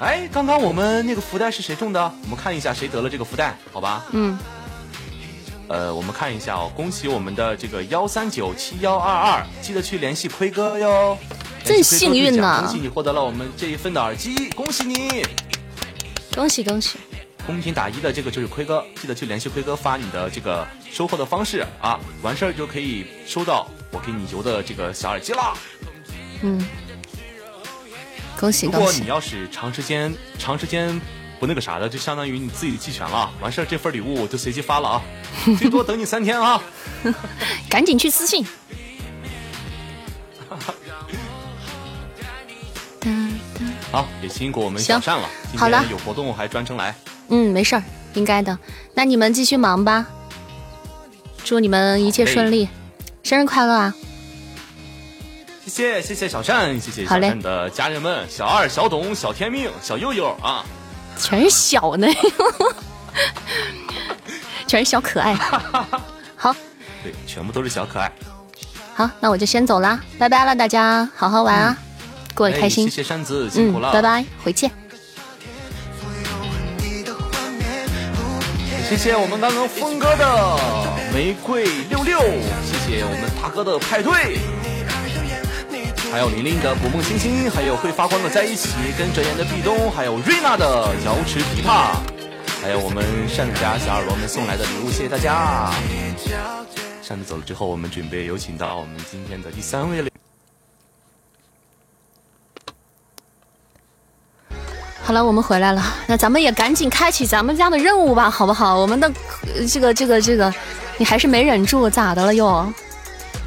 [0.00, 2.00] 哎，刚刚我们那个福袋是谁中的？
[2.22, 4.04] 我们看一下谁得了这个福袋，好吧？
[4.12, 4.38] 嗯。
[5.68, 11.18] 呃，我们看一下哦，恭喜我们的这个幺三九七幺二二，记得去联系奎哥哟。
[11.68, 12.62] 真幸运呢！
[12.64, 15.24] 恭喜你获得了我们这一份的耳机，恭喜你！
[16.34, 16.98] 恭喜恭喜！
[17.46, 25.54] 公屏打一的这个就是奎哥，记得去联系奎哥，发你的这个收货的方式啊，完事儿就可以收到我给你邮的这个小耳机啦。
[26.42, 26.66] 嗯，
[28.38, 28.78] 恭喜恭喜！
[28.78, 31.00] 如果你要是长时间长时间。
[31.40, 33.30] 不那个啥的，就相当于你自己弃权了。
[33.40, 35.00] 完事儿，这份礼物我就随机发了啊，
[35.56, 36.60] 最多等你三天啊。
[37.70, 38.44] 赶紧去私信。
[43.90, 45.28] 好，也辛苦我们小善了。
[45.56, 46.94] 好了，有活动还专程来。
[47.28, 47.82] 嗯，没事儿，
[48.14, 48.58] 应该的。
[48.94, 50.06] 那你们继续忙吧。
[51.44, 52.68] 祝你们一切顺利，
[53.22, 53.94] 生日快乐啊！
[55.66, 60.64] 谢谢谢谢小善，谢谢小善的家人们，小二、小董、小天命、小佑佑啊。
[61.18, 62.06] 全是小呢，
[64.68, 65.34] 全是小可爱。
[66.36, 66.54] 好，
[67.02, 68.12] 对，全部都是小可爱。
[68.94, 71.76] 好，那我就先走啦，拜拜了，大家好好玩啊，
[72.38, 72.88] 过得开心。
[72.88, 74.70] 谢谢扇子，辛苦了，拜拜，回见。
[78.88, 80.58] 谢谢我们刚刚峰哥的
[81.12, 82.20] 玫瑰六六，
[82.64, 84.38] 谢谢我们大哥的派对。
[86.10, 91.98] 还有玲玲的捕梦星星，还有会发光的在一起，跟哲言的壁咚，还有瑞娜的瑶池琵琶，
[92.62, 95.70] 还有我们扇子家小耳朵们送来的礼物，谢谢大家。
[97.02, 100.00] 扇子走了之后，我们准备有请到我们今天的第三位
[105.08, 108.76] 好了，我们回来了，那咱们也赶紧开启咱们家的任务吧，好不好？
[108.78, 109.10] 我们的
[109.66, 110.52] 这个这个这个，
[110.98, 112.46] 你还是没忍住，咋的了又？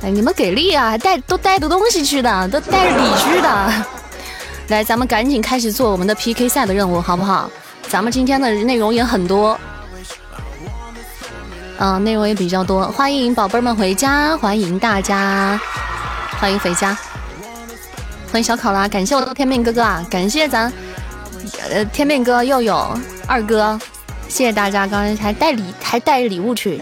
[0.02, 0.89] 哎，你们给力啊！
[0.89, 3.74] 还带都带着东西去的，都带着礼去的。
[4.69, 7.47] 来，咱们赶紧开始做我们的 PK 赛的任务，好不好？
[7.88, 9.56] 咱们今天的内容也很多。
[11.78, 12.88] 啊，内容也比较多。
[12.88, 15.62] 欢迎宝贝们回家，欢迎大家，
[16.39, 16.97] 欢迎回家，
[18.32, 20.74] 欢迎小考拉，感谢我的天命哥哥啊，感谢咱
[21.60, 23.80] 呃天命哥又有二哥，
[24.28, 26.82] 谢谢大家，刚才还带礼还带礼物去，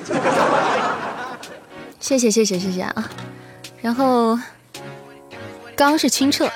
[2.00, 3.10] 谢谢谢谢谢谢啊，
[3.82, 4.40] 然后
[5.76, 6.50] 刚是清澈。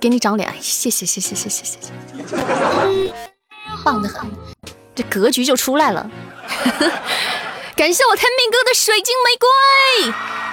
[0.00, 1.92] 给你长脸，谢谢谢谢谢谢谢谢，
[3.84, 4.30] 棒的很，
[4.94, 6.10] 这格局就出来了。
[7.76, 9.48] 感谢我天命哥的水晶玫瑰，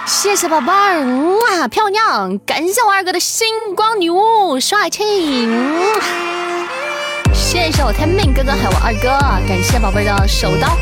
[0.07, 1.05] 谢谢宝贝儿，
[1.59, 2.39] 哇漂亮！
[2.45, 5.03] 感谢我二哥的星光女巫，帅气！
[7.33, 9.09] 谢谢我天命哥哥还有我二哥，
[9.45, 10.77] 感谢宝贝的手刀，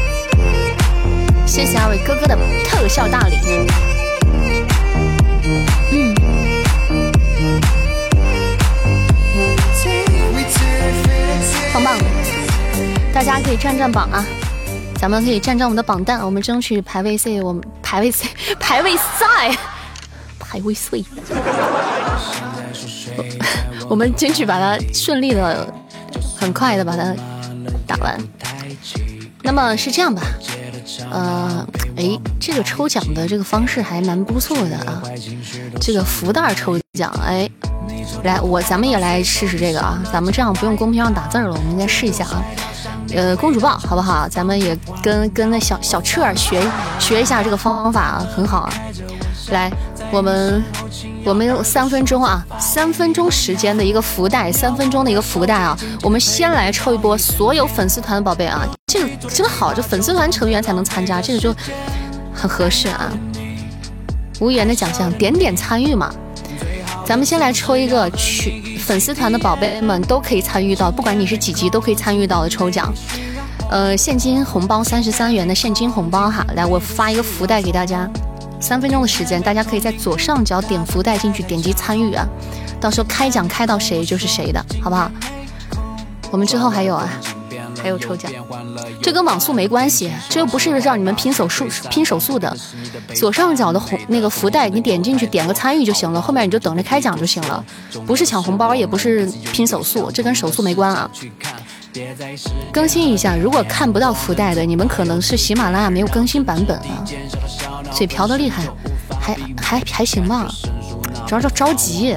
[1.47, 3.37] 谢谢二位哥哥的特效大礼。
[5.91, 6.15] 嗯
[11.73, 11.97] 棒棒，
[13.11, 14.23] 大家可以占占榜啊！
[14.99, 18.27] 咱们可以占占我们的榜单，我们争取排位赛，我们排位赛，
[18.59, 19.57] 排位赛，
[20.39, 20.97] 排位赛，
[23.87, 25.71] 我们争取把它顺利的、
[26.37, 27.13] 很快的把它
[27.85, 28.19] 打完。
[29.43, 30.23] 那么是这样吧？
[31.11, 35.03] 呃，哎，这个抽奖的这个方式还蛮不错的啊，
[35.79, 37.49] 这个福袋抽奖，哎。
[38.23, 40.01] 来，我咱们也来试试这个啊！
[40.11, 42.43] 咱们这样不用公屏上打字了，我们再试一下啊。
[43.13, 44.27] 呃，公主抱好不好？
[44.27, 46.61] 咱们也跟跟那小小彻学
[46.99, 48.73] 学一下这个方法，很好啊。
[49.51, 49.71] 来，
[50.11, 50.63] 我们
[51.23, 55.77] 我们有三分钟啊，三分钟时间的一个福袋，三分钟的一个福袋啊。
[56.01, 61.53] 我们先来抽一波所有粉丝团的宝贝啊，这个真好，这粉丝团成员才能参加，这个就
[62.33, 63.11] 很合适啊。
[64.39, 66.11] 无缘的奖项，点点参与嘛。
[67.05, 72.91] 咱们先来抽一个去粉丝团的宝贝们都可以参与到，不管你是几级都可以参与到的抽奖。
[73.69, 78.09] 呃，现金红包三十三元的现金红包哈，来我发一个福袋给大家，
[78.59, 82.27] 三分钟的时间，大家可以在左上角点福袋进去，点击参与啊，
[82.81, 85.11] 到时候开奖开到谁就是谁的，好不好？
[86.31, 87.07] 我们之后还有啊。
[87.85, 88.31] 还有抽奖，
[88.99, 92.51] 这跟网速没关系，这又不是让你们拼手速拼手速的。
[93.13, 97.63] 左上角的红那个福袋，你点进去点个参与就行了，后面你就等着开奖就行了，
[98.07, 101.07] 不是抢红包，也不是拼手速，这跟手速没关啊。
[102.73, 107.05] 更新一下，如果看不到福袋的，你们可能是喜马拉雅没有更新版本啊。
[107.91, 108.63] 嘴瓢的厉害，
[109.21, 110.49] 还还还行吧，
[111.27, 112.15] 主要是着急，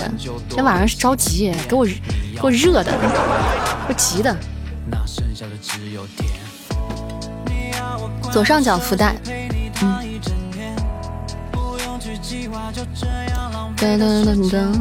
[0.48, 3.06] 今天晚上是着急，给我给我热的，给
[3.90, 4.34] 我急的。
[8.30, 9.16] 左上角福袋，
[9.82, 9.98] 嗯，
[13.76, 14.72] 噔噔噔噔，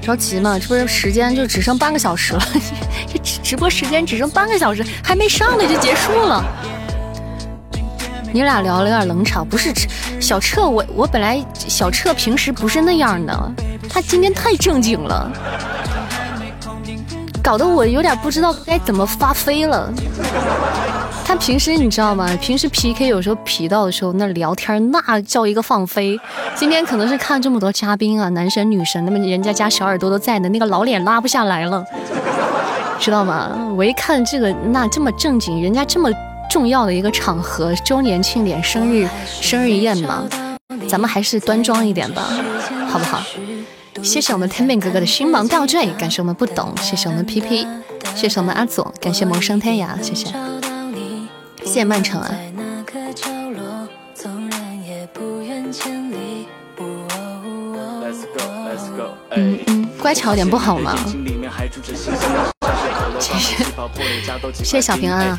[0.00, 2.42] 着急嘛，这不是时间就只剩半个小时了，
[3.12, 6.44] 这直直播时间只剩半个小时，还没上呢就结束了。
[8.32, 9.72] 你俩聊了有点冷场，不是
[10.20, 13.52] 小彻，我我本来小彻平时不是那样的，
[13.88, 15.30] 他今天太正经了。
[17.50, 19.92] 搞得我有点不知道该怎么发飞了。
[21.24, 22.30] 他平时你知道吗？
[22.40, 26.16] 平时 PK 有时候皮到的时候，那聊天那叫一个放飞。
[26.54, 31.84] 今天可能是看这么多嘉宾啊，男神女神，那么人家家小耳朵都在呢，那个老脸拉不下来了，
[33.00, 33.50] 知道吗？
[33.76, 36.08] 我一看这个，那这么正经，人家这么
[36.48, 40.22] 重要的一个场合，周年庆典、生日生日宴嘛，
[40.88, 42.28] 咱们还是端庄一点吧，
[42.88, 43.20] 好不好？
[44.02, 47.66] 谢谢我们天命哥哥的星芒吊坠，感谢我们不懂，谢谢我们 P P，，
[48.14, 50.26] 谢谢我们阿左，感谢萌生天涯，谢谢，
[51.64, 52.34] 谢谢曼城啊。
[59.32, 60.96] 嗯嗯，乖巧点不好吗？
[63.20, 63.54] 谢谢，
[64.52, 65.38] 谢谢小平安啊！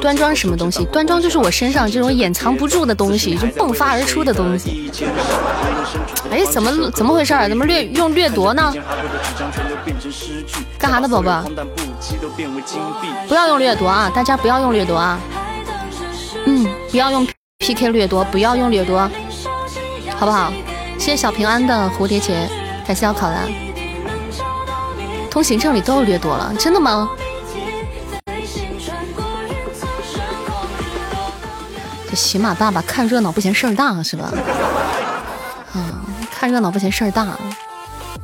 [0.00, 0.84] 端庄什么东西？
[0.86, 4.90] 端庄就是我身上这种掩藏不住的东西，就迸发而出的东西。
[6.30, 7.34] 哎，怎么怎么回事？
[7.48, 8.72] 怎么掠用掠夺呢？
[10.78, 11.44] 干啥呢，宝宝？
[13.26, 14.10] 不要用掠夺啊！
[14.14, 15.18] 大家不要用掠夺啊！
[16.46, 17.26] 嗯，不要用
[17.58, 19.10] PK 掠夺，不要用掠夺，
[20.16, 20.52] 好不好？
[20.98, 22.48] 谢谢小平安的蝴蝶结，
[22.86, 23.67] 感谢小考兰。
[25.30, 27.08] 通行证里都有掠夺了，真的吗？
[32.10, 34.32] 这喜马爸爸看热闹不嫌事儿大是吧？
[35.74, 36.00] 啊，
[36.32, 37.38] 看热闹不嫌事儿大，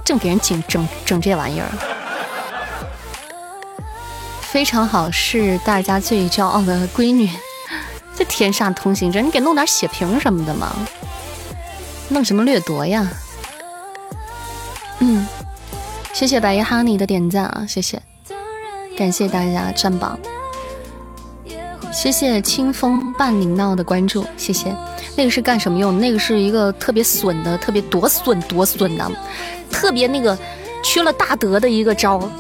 [0.04, 1.68] 正给人整整整这玩意儿，
[4.40, 7.30] 非常好，是大家最骄傲的闺女。
[8.16, 10.74] 这天煞通行证，你给弄点血瓶什么的嘛？
[12.08, 13.06] 弄什么掠夺呀？
[15.00, 15.26] 嗯。
[16.14, 18.00] 谢谢白衣哈尼的点赞啊，谢谢。
[18.96, 20.16] 感谢大家占榜。
[21.92, 24.72] 谢谢清风伴你闹的关注，谢谢。
[25.16, 25.98] 那个是干什么用？
[25.98, 29.10] 那个是一个特别损的，特别多损多损的，
[29.68, 30.38] 特别那个
[30.84, 32.30] 缺了大德的一个招，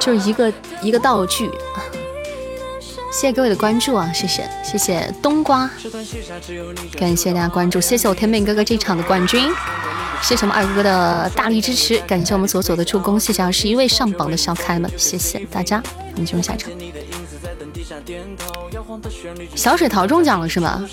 [0.00, 1.48] 就是一个一个道具。
[3.14, 5.70] 谢谢各位的关注啊，谢谢谢谢冬瓜，
[6.98, 9.48] 感谢大家关注，谢谢我天命哥哥这场的冠军，
[10.20, 15.80] 谢谢我们二哥哥的大力支持，感谢我们左左的助攻，谢谢二十一位上榜的小可爱们，谢谢大家，
[16.12, 16.68] 我们进入下场。
[19.54, 20.84] 小水桃中奖了是吗？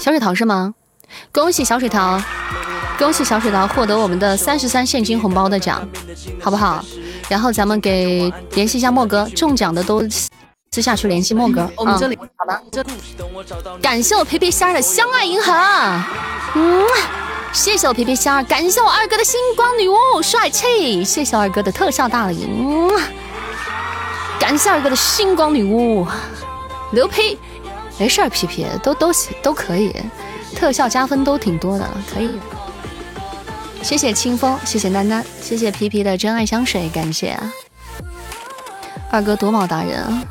[0.00, 0.74] 小水桃是吗？
[1.30, 2.20] 恭喜小水桃，
[2.98, 5.88] 恭喜小水桃获得我们的三十三现金红包的奖，
[6.42, 6.84] 好不好？
[7.28, 10.02] 然后咱们给联系一下莫哥，中奖的都
[10.72, 11.68] 私下去联系莫哥。
[11.76, 12.60] 我们这里好吧？
[13.82, 15.52] 感谢我皮皮虾的相爱银河，
[16.54, 16.84] 嗯，
[17.52, 22.90] 谢谢我皮皮虾，感谢我二哥的星光女巫帅气，谢谢二哥的特效大礼，嗯，
[24.38, 26.06] 感谢二哥的星光女巫
[26.92, 27.38] 刘皮，
[27.98, 29.10] 没事儿，皮皮都都
[29.42, 29.92] 都可以，
[30.54, 32.30] 特效加分都挺多的，可以。
[33.86, 37.52] 谢谢清风，谢谢丹丹，谢谢皮皮的真爱香水，感谢啊，
[39.12, 40.24] 二哥夺宝达人啊，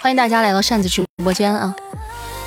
[0.00, 1.72] 欢迎大家来到扇子直播间啊！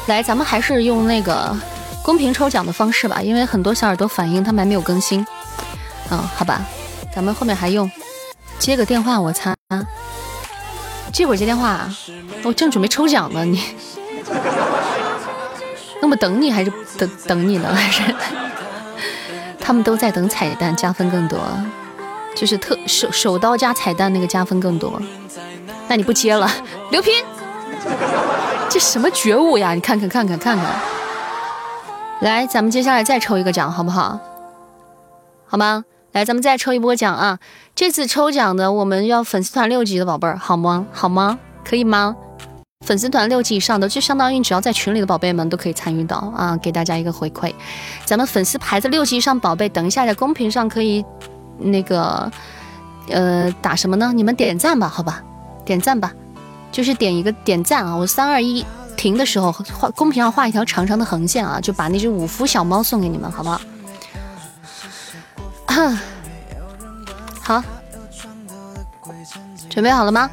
[0.08, 1.56] 来，咱们还是用那个
[2.04, 5.26] 公屏抽奖的方式吧，因为很多小耳朵反映他们还没有更新，
[6.10, 6.66] 嗯，好吧，
[7.16, 7.90] 咱们后面还用
[8.60, 9.56] 接个电话，我擦，
[11.14, 11.90] 这会儿接电话，
[12.44, 13.64] 我正准备抽奖呢，你，
[16.04, 18.14] 那么等你还是等等你呢，还是？
[19.66, 21.40] 他们都在等彩蛋加分更多，
[22.36, 25.02] 就是特手手刀加彩蛋那个加分更多。
[25.88, 26.48] 那你不接了，
[26.92, 27.12] 刘平，
[28.70, 29.74] 这什么觉悟呀？
[29.74, 30.68] 你看看看看看看。
[32.20, 34.20] 来，咱们接下来再抽一个奖，好不好？
[35.48, 35.84] 好吗？
[36.12, 37.40] 来，咱们再抽一波奖啊！
[37.74, 40.86] 这次抽奖的我们要粉丝团六级的宝贝儿，好吗？
[40.94, 41.40] 好吗？
[41.68, 42.16] 可以吗？
[42.86, 47.52] 粉丝团六级以上的，就相当于只要在群里的宝贝们都可以参与到啊，给大家一个回馈。
[48.06, 51.04] 咱们粉丝牌子六级以上宝贝，等一下在公屏上可以
[51.58, 52.32] 那个
[53.10, 54.14] 呃打什么呢？
[54.14, 55.24] 你们点赞吧，好吧，
[55.66, 56.14] 点赞吧，
[56.72, 57.96] 就是点一个点赞啊！
[57.96, 58.64] 我三二一
[58.96, 63.60] 停的时候画公屏上画一条长长的横线啊，就把那只五福小猫送给你们，好不好？
[67.42, 67.64] 好，
[69.70, 70.30] 准备好了吗？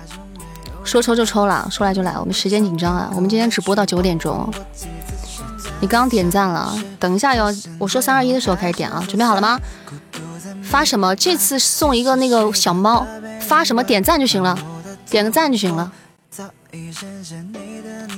[0.84, 3.10] 说抽就抽了，说来就来，我们时间紧张啊！
[3.14, 4.52] 我们今天只播到九点钟。
[5.80, 7.46] 你刚点赞了，等一下要
[7.78, 9.02] 我说三二一的时候开始点啊！
[9.06, 9.58] 准备好了吗？
[10.62, 11.14] 发什么？
[11.16, 13.06] 这次送一个那个小猫，
[13.40, 13.82] 发什么？
[13.82, 14.58] 点赞就行了，
[15.08, 15.90] 点个赞就行了。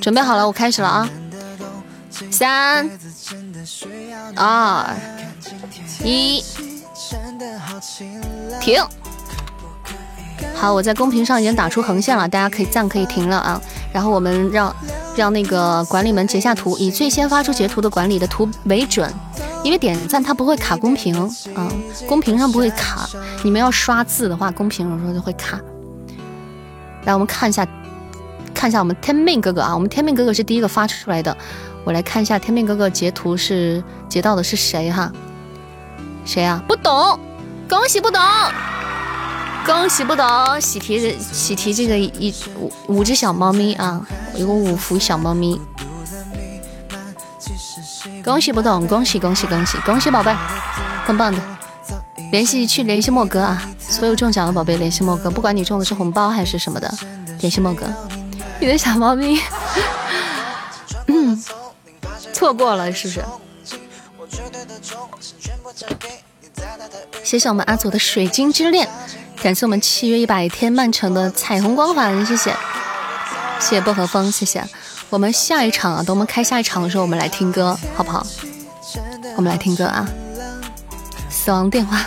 [0.00, 1.08] 准备好了，我开始了啊！
[2.30, 2.88] 三、
[4.36, 4.94] 二、
[6.02, 6.42] 一，
[8.60, 8.82] 停。
[10.54, 13.60] 好，我在公屏上已经打出横线了，大家可以赞可以停了啊。
[13.92, 14.74] 然后我们让
[15.16, 19.12] 让那个管理们截下图，以最先发出截图的管理的图为准，
[19.62, 21.14] 因为点赞它不会卡公屏
[21.54, 21.70] 啊，
[22.08, 23.08] 公屏上不会卡。
[23.42, 25.60] 你们要刷字的话，公屏有时候就会卡。
[27.04, 27.66] 来，我们看一下，
[28.54, 31.36] 看一下我们天命哥哥啊，我们天命哥哥是第一个发出来的。
[31.84, 35.12] 我来看一下天命哥哥截图是截到的是谁哈？
[36.24, 36.62] 谁啊？
[36.66, 37.20] 不懂，
[37.68, 38.20] 恭喜不懂。
[39.66, 45.60] 恭喜不懂，喜提喜提这个一五五只小猫咪啊，一共五福小猫咪。
[48.22, 50.34] 恭喜不懂，恭喜恭喜恭喜恭喜宝贝，
[51.06, 51.40] 棒棒的！
[52.30, 56.92] 联系去联系莫哥啊，所有中奖的宝贝联系莫哥，不管你中的是红包还是什么的，
[57.40, 57.86] 联系莫哥。
[58.60, 59.40] 你的小猫咪，
[61.08, 61.42] 嗯，
[62.32, 63.24] 错过了是不是？
[67.22, 68.88] 谢谢我们阿祖的水晶之恋。
[69.44, 72.50] 感谢我们七月一百天曼城的彩虹光环，谢谢，
[73.60, 74.64] 谢谢薄荷风，谢谢。
[75.10, 78.26] 我们下一场啊，等我们开下一场的时候，我们来听歌，好不好？
[79.36, 80.08] 我们来听歌啊！
[81.28, 82.00] 死亡电话，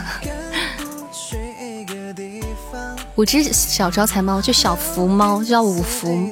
[3.13, 6.31] 五只小招财猫，就小福猫，叫五福。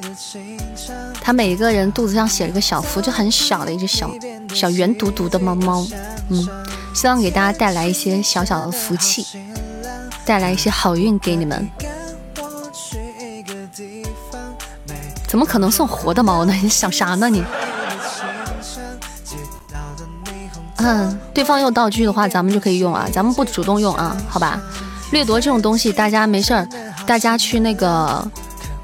[1.20, 4.10] 它每一个人肚子上写了个小福，就很小的一只小
[4.52, 5.86] 小圆嘟嘟的猫猫。
[6.30, 6.44] 嗯，
[6.92, 9.24] 希望给大家带来一些小小的福气。
[10.26, 11.70] 带来一些好运给你们，
[15.28, 16.52] 怎么可能送活的猫呢？
[16.60, 17.44] 你 想啥呢你？
[20.78, 24.60] 嗯，对方用道具的话，咱们就可以用啊，咱们不主动用啊，好吧？
[25.12, 26.68] 掠夺这种东西，大家没事儿，
[27.06, 28.28] 大家去那个，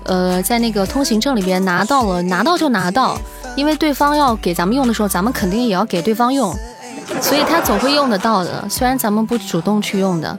[0.05, 3.18] 呃，在那个通行证里边拿到了，拿到就拿到，
[3.57, 6.57] 因为对方要给咱们用的时候，咱们肯定也要给对方用，
[7.20, 10.38] 所以他总会用得到的，虽然咱们不主动去用的。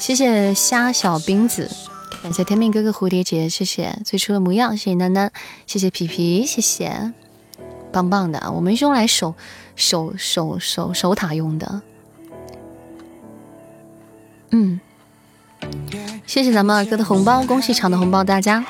[0.00, 1.70] 谢谢虾小冰子，
[2.22, 3.94] 感谢天命哥哥蝴蝶结，谢谢。
[4.02, 5.30] 最初的模样，谢谢楠楠，
[5.66, 7.12] 谢谢皮皮，谢谢，
[7.92, 9.34] 棒棒的，我们是用来守
[9.76, 11.82] 守守守守塔用的，
[14.52, 14.80] 嗯，
[16.26, 18.64] 谢谢咱们二哥的红包，恭喜抢的红包大家，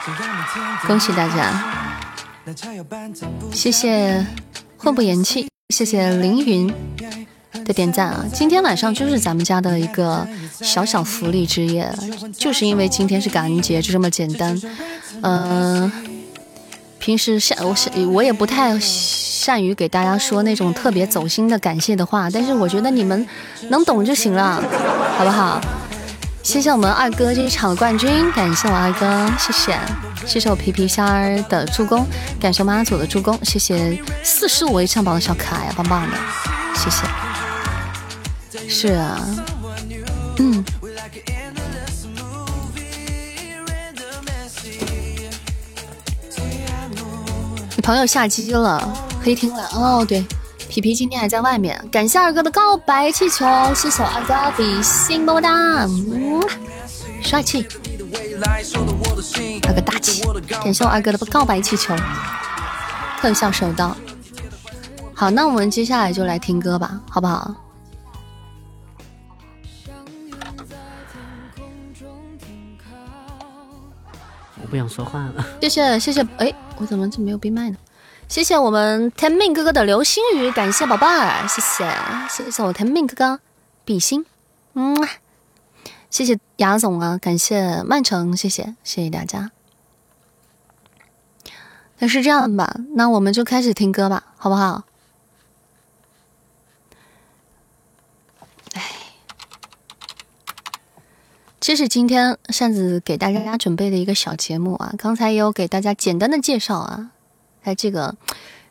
[0.89, 1.95] 恭喜大家，
[3.53, 4.27] 谢谢
[4.77, 6.75] 混不言弃，谢谢凌云。
[7.65, 8.25] 的点赞啊！
[8.33, 10.27] 今天晚上就是咱们家的一个
[10.61, 11.93] 小小福利之夜，
[12.37, 14.61] 就是因为今天是感恩节，就这么简单。
[15.23, 15.91] 嗯，
[16.99, 23.27] 平时善我善我也不太善于给大家说那种特别走心的感谢的话，但是我觉得你们
[23.69, 24.63] 能懂就行了，
[25.19, 25.61] 好不好？
[26.43, 29.79] 谢谢我们二哥这一场冠军，感谢我二哥，谢谢，
[30.27, 32.07] 谢谢我皮皮虾儿的助攻，
[32.41, 36.17] 感谢我妈祖的助攻，谢谢四十五位上榜的小可爱，棒棒的，
[36.75, 37.30] 谢谢。
[38.73, 39.21] 是啊，
[40.39, 40.65] 嗯，
[47.75, 48.91] 你朋友下机了，
[49.23, 50.05] 可以听了哦。
[50.09, 50.25] 对，
[50.69, 51.85] 皮皮今天还在外面。
[51.91, 53.45] 感谢二哥的告白气球，
[53.75, 56.41] 谢谢二哥比心么么哒，嗯，
[57.23, 57.67] 帅气，
[59.67, 60.23] 二哥大气。
[60.63, 61.95] 感谢我二哥的告白气球，
[63.21, 63.97] 特效收到。
[65.13, 67.53] 好，那我们接下来就来听歌吧，好不好？
[74.71, 77.77] 不想说话了，谢谢谢谢，哎，我怎么就没有闭麦呢？
[78.29, 81.85] 谢谢我们天命哥哥的流星雨，感谢宝贝儿，谢谢
[82.31, 83.41] 谢谢我天命哥哥，
[83.85, 84.25] 比心，
[84.75, 85.09] 嗯，
[86.09, 89.51] 谢谢雅总啊，感谢曼城，谢谢谢谢大家。
[91.99, 94.85] 那是这样吧，那我们就开始听歌吧，好不好？
[101.61, 107.11] 这是今天扇子给大家准备的一个小节目啊，刚才也有给大家简单的介绍啊，
[107.63, 108.17] 在这个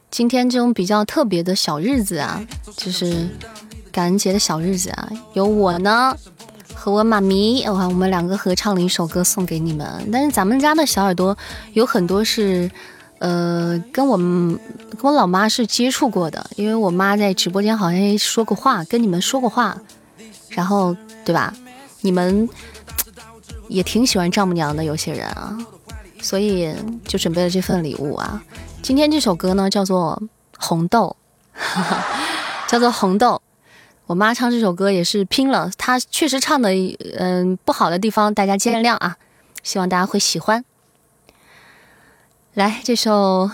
[0.10, 2.44] 今天这种比较特别的小日子啊，
[2.76, 3.30] 就是
[3.92, 6.18] 感恩节的小日子啊，有我呢
[6.74, 10.10] 和我妈咪，哇，我们两个合唱了一首歌送给你们。
[10.12, 11.38] 但是咱们家的小耳朵
[11.74, 12.70] 有很多是，
[13.20, 19.80] 呃，跟我跟我老妈是接触过的，因为我妈在直播间好像说过话，跟你们说过话，
[20.50, 21.54] 然后对吧？
[22.02, 22.50] 你们。
[23.70, 25.58] 也挺喜欢丈母娘的有些人啊，
[26.22, 28.44] 所以就准备了这份礼物啊。
[28.82, 30.22] 今天这首歌呢叫做
[30.60, 31.16] 《红豆》，
[32.68, 33.36] 叫做《红豆》。
[34.08, 36.72] 我妈唱这首歌也是拼了，她确实唱的
[37.18, 39.18] 嗯不好的地方大家见谅啊，
[39.62, 40.66] 希望大家会喜欢。
[42.56, 43.52] 来，这首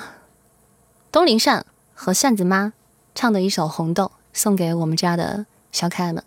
[1.11, 2.71] 东林善和扇子妈
[3.13, 6.23] 唱的一首《红豆》，送给我们家的小可爱们，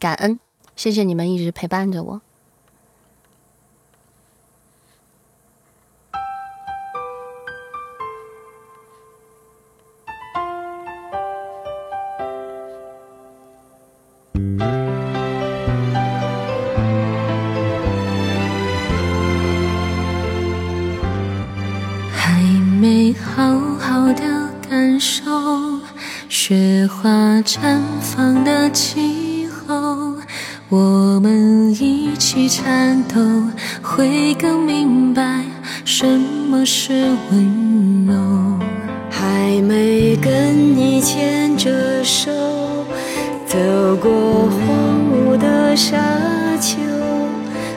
[0.00, 0.40] 感恩，
[0.74, 2.20] 谢谢你们一直陪伴着我。
[24.98, 27.08] 雪花
[27.42, 30.14] 绽放的气候，
[30.68, 33.20] 我们一起颤抖，
[33.82, 35.44] 会更明白
[35.84, 36.92] 什么是
[37.30, 38.14] 温柔。
[39.10, 42.30] 还没跟你牵着手，
[43.46, 43.56] 走
[43.96, 44.60] 过荒
[45.10, 45.96] 芜的沙
[46.60, 46.76] 丘，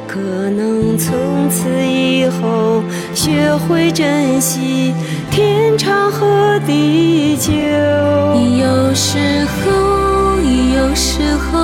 [0.07, 2.83] 可能从此以后
[3.21, 4.93] 学会珍惜。
[5.29, 7.51] 天长和地久。
[7.51, 11.59] 有时候，有时候，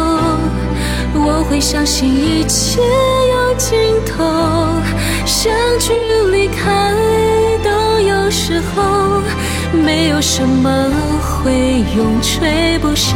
[1.13, 4.25] 我会相信一切有尽头。
[5.25, 5.49] 相
[5.79, 5.93] 聚
[6.29, 6.93] 离开
[7.63, 9.21] 都有时候，
[9.71, 10.91] 没有什么
[11.23, 13.15] 会永垂不朽。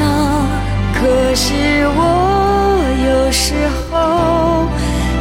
[0.95, 1.53] 可是
[1.97, 3.53] 我有时
[3.91, 4.65] 候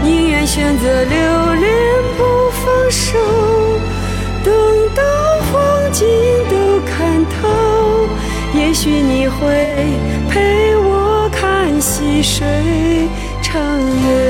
[0.05, 1.69] 宁愿选择留恋
[8.81, 9.75] 许你会
[10.31, 12.47] 陪我看细水
[13.43, 14.28] 长流。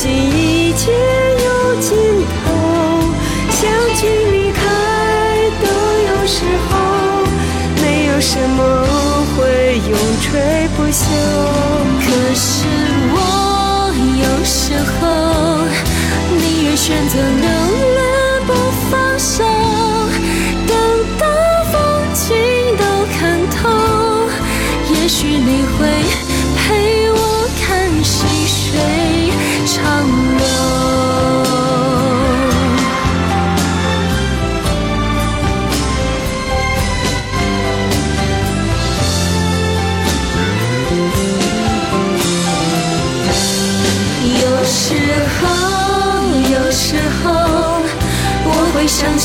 [0.00, 1.90] 信一切有尽
[2.44, 2.46] 头，
[3.50, 3.60] 相
[3.96, 4.62] 聚离开
[5.60, 5.66] 都
[6.06, 6.36] 有时
[6.70, 6.70] 候，
[7.82, 8.60] 没有什么
[9.34, 11.02] 会永垂不朽。
[11.98, 12.46] 可是
[13.10, 13.16] 我
[14.22, 15.00] 有时候
[16.38, 17.18] 宁愿选择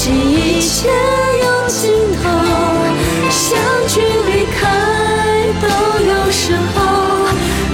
[0.03, 1.89] 会相信一切有尽
[2.21, 2.29] 头，
[3.29, 4.59] 相聚离开
[5.61, 5.67] 都
[6.03, 6.43] 有时
[6.75, 6.77] 候，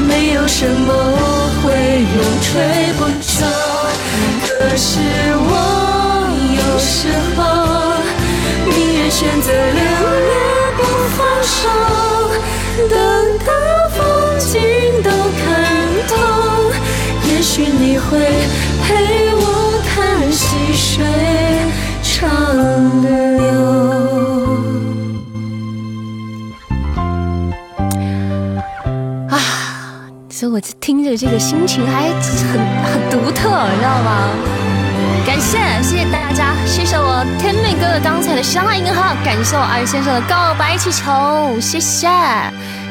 [0.07, 0.93] 没有什么
[1.63, 3.43] 会永垂不朽。
[4.43, 4.99] 可是
[5.41, 5.51] 我
[6.55, 7.39] 有时候
[8.69, 9.82] 宁愿选择留
[10.30, 10.32] 恋
[10.77, 10.80] 不
[11.17, 11.57] 放手，
[12.89, 12.93] 等
[13.43, 13.49] 到
[13.97, 13.97] 风
[14.39, 14.53] 景
[15.01, 15.43] 都看
[16.07, 16.11] 透，
[17.27, 18.19] 也许你会
[18.84, 19.43] 陪我
[19.89, 20.38] 看细
[20.75, 21.03] 水
[22.20, 23.09] 长流。
[30.30, 34.30] 所以我听着这个心情还很很独特，你知道吗？
[35.26, 42.07] 感谢谢谢大家，谢谢我天命哥哥刚才的相爱银行，感谢我二先生的告白气球，谢谢，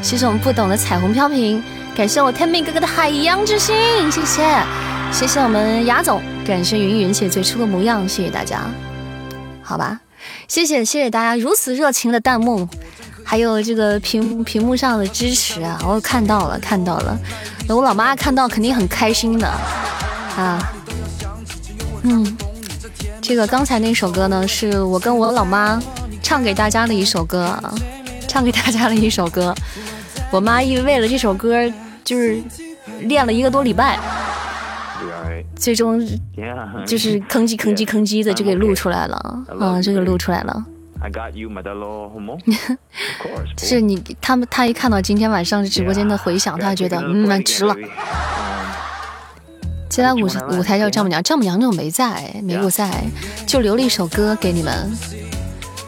[0.03, 1.63] 谢谢我们不懂的彩虹飘萍，
[1.97, 3.75] 感谢我天命哥哥的海洋之心，
[4.11, 4.43] 谢谢，
[5.11, 8.61] 谢谢我们雅总，感谢云云姐最初的模样，谢谢大家，
[9.69, 10.01] 好吧，
[10.49, 12.67] 谢谢谢谢大家如此热情的弹幕。
[13.23, 17.19] 还有这个屏屏幕上的支持啊，我看到了看到了，
[17.69, 20.73] 我老妈看到肯定很开心的啊。
[22.01, 22.39] 嗯，
[23.21, 25.79] 这个刚才那首歌呢，是我跟我老妈
[26.23, 27.75] 唱给大家的一首歌啊，
[28.27, 29.55] 唱给大家的一首歌。
[30.31, 31.71] 我妈因为为了这首歌，
[32.03, 32.43] 就是
[33.01, 33.99] 练了一个多礼拜，
[35.59, 36.01] 最终
[36.87, 39.17] 就是吭叽吭叽吭叽的就给录出来了
[39.61, 40.65] 啊，这个录出来了。
[41.01, 42.39] I got you 咪得咯，好冇？
[43.57, 47.75] 就是你他们他一看到今天晚上直播间的回响，他觉得嗯值了。
[49.89, 53.05] 接下来舞舞台叫丈母娘，丈母娘就没在，没有在，
[53.47, 54.91] 就留了一首歌给你们，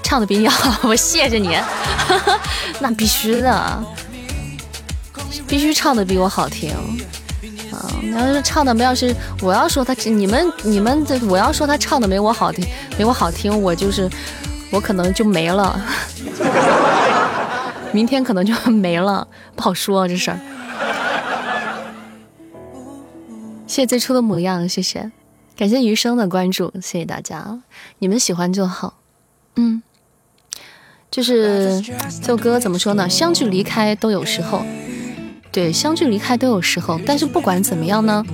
[0.02, 1.56] 唱的比你好， 我谢谢你，
[2.80, 3.84] 那必须的，
[5.46, 6.70] 必须唱的比我好听。
[7.72, 12.66] 啊，要是唱的没要是我要说他你们你们这我要说他唱的没我好听
[12.98, 14.10] 没我好听，我就是。
[14.72, 15.82] 我可能就没了，
[17.90, 20.38] 明天可能就没了，不好说这事儿。
[23.66, 25.10] 谢谢最初的模样，谢谢，
[25.56, 27.58] 感谢余生的关注，谢谢大家，
[27.98, 28.94] 你们喜欢就好。
[29.56, 29.82] 嗯，
[31.10, 33.08] 就是这首歌怎么说呢？
[33.08, 34.64] 相聚离开都有时候，
[35.52, 37.00] 对，相聚离开都有时候。
[37.04, 38.24] 但是不管怎么样呢，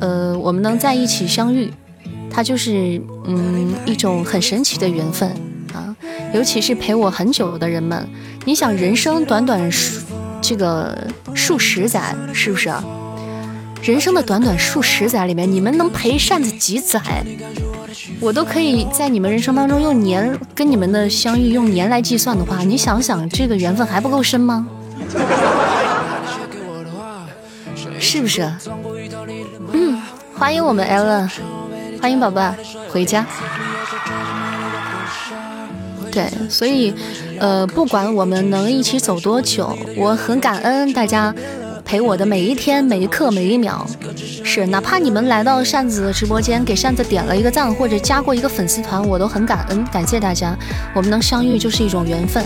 [0.00, 1.72] 呃，我们能在一起相遇，
[2.30, 5.28] 它就是嗯一种很神奇的缘分。
[5.72, 5.94] 啊，
[6.34, 8.06] 尤其是陪我很久的人们，
[8.44, 10.00] 你想，人生短短数
[10.42, 10.98] 这个
[11.34, 12.70] 数十载，是不是？
[13.82, 17.24] 人生的短短数十载里面，你们能陪扇子几载？
[18.20, 24.66] 我都可以在你们人生当中用年跟你们的相遇用年来计算的话，你想想，这个缘分还不够深吗？
[28.12, 28.42] 是不是？
[29.72, 30.02] 嗯，
[30.36, 31.30] 欢迎我们 Ellen，
[32.02, 32.52] 欢迎宝宝
[32.88, 33.24] 回家。
[36.10, 36.92] 对，所以，
[37.38, 41.32] 呃，不管我们能一起走多久，我很感恩大家
[41.84, 43.86] 陪我的每一天、每一刻、每一秒。
[44.42, 50.58] 是，哪怕你们来到扇子的直播间，给扇子点了一个赞，或者加过一个粉丝团，我都很感恩，感谢大家。
[50.96, 52.44] 我们能相遇就是一种缘分。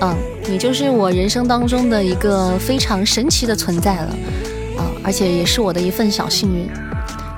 [0.00, 0.16] 嗯，
[0.48, 4.08] 你就是我人生当中的一个非常神奇的存在了，
[5.02, 6.68] 而且也是我的一份小幸运。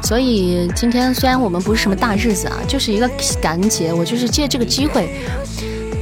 [0.03, 3.09] 所以今天虽然我们不是什么大日子啊，就是一个
[3.41, 5.09] 感恩节，我就是借这个机会，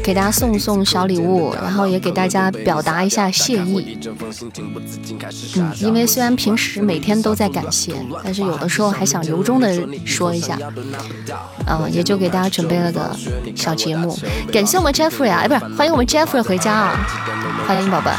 [0.03, 3.97] 给大家送送小礼物，然后也给大家表达一下谢意。
[5.55, 7.95] 嗯，因为虽然平时每天都在感谢，
[8.25, 9.73] 但是有的时候还想由衷的
[10.05, 10.59] 说一下。
[11.69, 13.17] 嗯，也就给大家准备了个
[13.55, 14.19] 小节目。
[14.53, 17.07] 感谢我们 Jeffrey 啊，哎，不是，欢迎我们 Jeffrey 回家啊！
[17.69, 18.11] 欢迎宝贝，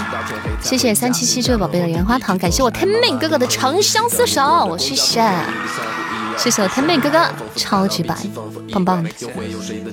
[0.64, 5.22] 谢谢三七七这位宝贝的棉花糖，感谢我天命哥哥的长相厮守，谢谢。
[6.36, 7.20] 谢谢我天妹哥哥，
[7.55, 8.18] 超级白，
[8.72, 9.09] 棒棒的。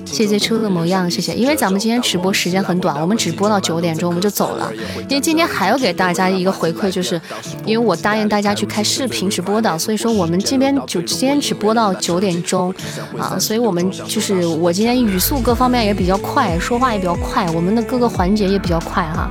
[0.05, 1.35] 谢谢初的模样，谢谢。
[1.35, 4.71] 因为咱们今天直播时间很短，我们只播到九点钟我们就走了。
[5.07, 7.19] 因为今天还要给大家一个回馈，就是
[7.63, 12.73] 因为我答应大家去开视频直播的，所以说我们这边就今天只播到九点钟
[13.19, 13.37] 啊。
[13.37, 19.29] 所以我们就是我今天语速各方面也比较快，说话也比较快，我们的各个环节也比较快哈，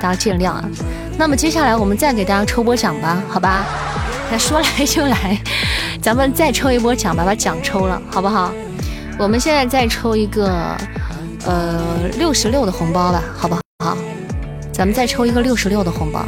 [0.00, 0.64] 大家见谅啊。
[1.18, 3.64] 那么接下来我们再给大家抽波奖吧，好吧？
[4.32, 5.38] 那说来就来。
[6.00, 8.52] 咱们再抽一波奖吧，把奖抽了，好不好？
[9.18, 10.74] 我们现在再抽一个，
[11.44, 13.96] 呃，六十六的红包吧，好不好？
[14.72, 16.24] 咱们再抽一个六十六的红包。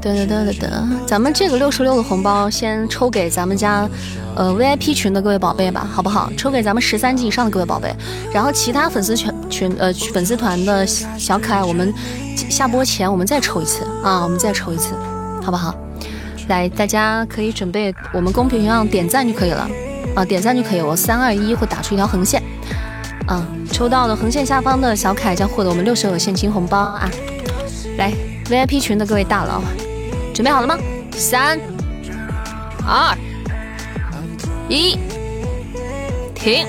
[0.00, 3.88] 得得得得得，咱们这个六十六的红包先抽给咱们家，
[4.34, 6.30] 呃，VIP 群的各位宝贝吧，好不好？
[6.36, 7.94] 抽给咱们十三级以上的各位宝贝，
[8.32, 11.92] 然后其他粉丝群群呃粉丝团的小可爱，我们
[12.48, 14.94] 下播前我们再抽一次啊，我们再抽一次，
[15.42, 15.74] 好不好？
[16.48, 19.68] 来，大家可以准备我们公屏上点赞就可以了
[20.16, 20.80] 啊，点赞就可以。
[20.80, 22.42] 我三二一会打出一条横线，
[23.26, 27.08] 啊，抽到的横线下方的小可爱将获得我们六十个现金红包啊！
[27.98, 28.12] 来
[28.46, 29.62] ，VIP 群的各位大佬，
[30.40, 30.74] 准备好了吗？
[31.12, 31.60] 三
[32.86, 33.14] 二
[34.70, 34.98] 一，
[36.34, 36.66] 停！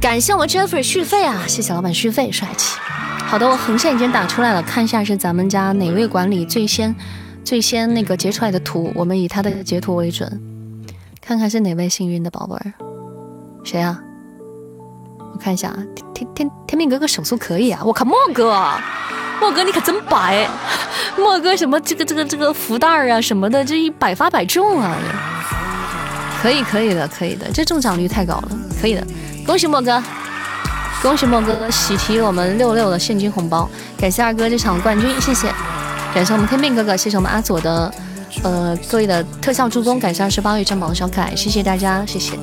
[0.00, 2.78] 感谢我 Jeffrey 续费啊，谢谢老板续费，帅气。
[3.26, 6.94] 好的，我横线已经打出来了，看一下是咱们家哪位管理最先
[7.44, 10.40] 最先那个截出来的图，我们以他的截图为准，
[11.20, 12.72] 看看是哪位幸运的宝贝儿，
[13.64, 13.98] 谁啊？
[15.32, 15.78] 我看一下啊，
[16.14, 18.56] 天天天命哥哥手速可以啊，我靠，莫哥，
[19.42, 20.48] 莫哥你可真白，
[21.18, 24.96] 莫哥什么这个这个这个福袋啊什么的，这一百发百中啊，
[26.40, 28.48] 可以可以的可以的，这中奖率太高了，
[28.80, 29.04] 可以的，
[29.44, 30.00] 恭喜莫哥。
[31.02, 33.68] 恭喜莫哥喜提我们六六的现金红包，
[33.98, 35.52] 感谢二哥这场冠军，谢谢。
[36.14, 37.92] 感谢我们天命哥哥，谢谢我们阿左的
[38.44, 42.38] 呃各位的特效助攻，感谢二十八位占宝的小可爱，谢谢大家，谢谢。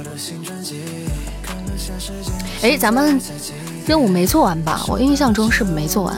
[2.61, 3.17] 哎，咱们
[3.87, 4.81] 任务没做完吧？
[4.89, 6.13] 我印象中是没做完。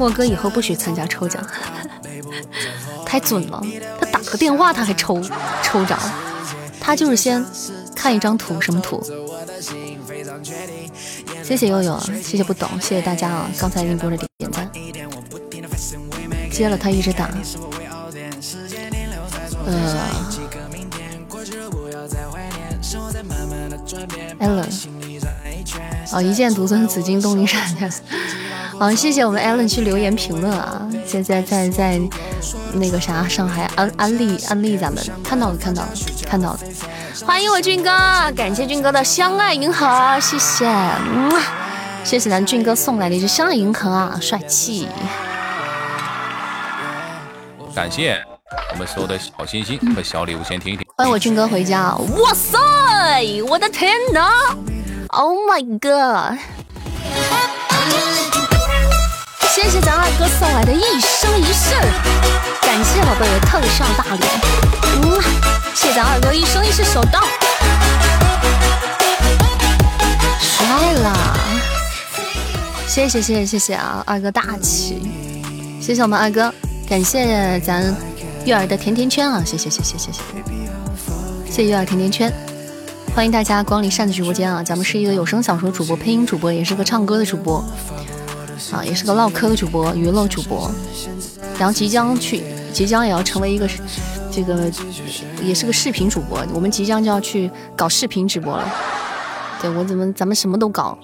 [0.00, 1.46] 莫哥以后不许参加抽奖，
[3.04, 3.62] 太准了，
[4.00, 5.20] 他打个电话他还抽
[5.62, 5.94] 抽着，
[6.80, 7.44] 他就是先
[7.94, 8.98] 看一张图，什么图？
[11.42, 13.50] 谢谢悠悠，谢谢不懂，谢谢大家啊！
[13.58, 14.70] 刚才那波的点点赞，
[16.50, 17.28] 接了他一直打，
[19.66, 20.00] 呃
[24.40, 24.66] ，Allen，
[26.10, 27.92] 哦，一剑独尊紫金东临闪电，
[28.80, 32.00] 好，谢谢我们 Allen 去留言评论啊，在在在在
[32.72, 35.88] 那个啥上海安安利安利咱们，看到了看到了
[36.26, 36.60] 看到了。
[37.26, 37.90] 欢迎我俊哥，
[38.34, 40.66] 感谢俊哥的相爱银河，谢谢，
[42.04, 44.88] 谢谢咱俊哥送来的一只相爱银河啊，帅气！
[47.74, 48.18] 感谢
[48.72, 50.86] 我们所有的小心心和小礼物，先听一听。
[50.96, 52.58] 欢迎我俊哥回家，哇塞，
[53.46, 54.30] 我的天呐
[55.08, 56.38] ，Oh my god！
[59.62, 61.74] 谢谢咱二哥送来的一生一世，
[62.62, 64.22] 感谢宝贝的特效大礼，
[65.02, 65.22] 嗯，
[65.74, 67.20] 谢咱二哥一生一世首刀，
[70.40, 71.36] 帅啦！
[72.88, 75.02] 谢谢谢谢谢谢啊，二哥大气，
[75.78, 76.52] 谢谢我们二哥，
[76.88, 77.94] 感谢咱
[78.46, 80.20] 月儿的甜甜圈啊，谢谢谢谢谢谢，
[81.50, 82.32] 谢谢月儿甜甜圈，
[83.14, 87.62] 欢迎大家光临扇子直播间啊，咱们是一个有声小说主播、配音主播，也是个唱歌的主播。
[88.72, 90.70] 啊，也是个唠嗑的主播，娱乐主播，
[91.58, 92.42] 然后即将去，
[92.72, 93.68] 即将也要成为一个
[94.30, 94.70] 这个，
[95.42, 96.44] 也是个视频主播。
[96.52, 98.68] 我们即将就要去搞视频直播了。
[99.60, 100.98] 对我怎么咱们什么都搞，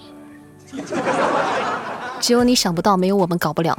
[2.20, 3.76] 只有你想不到，没有我们搞不了。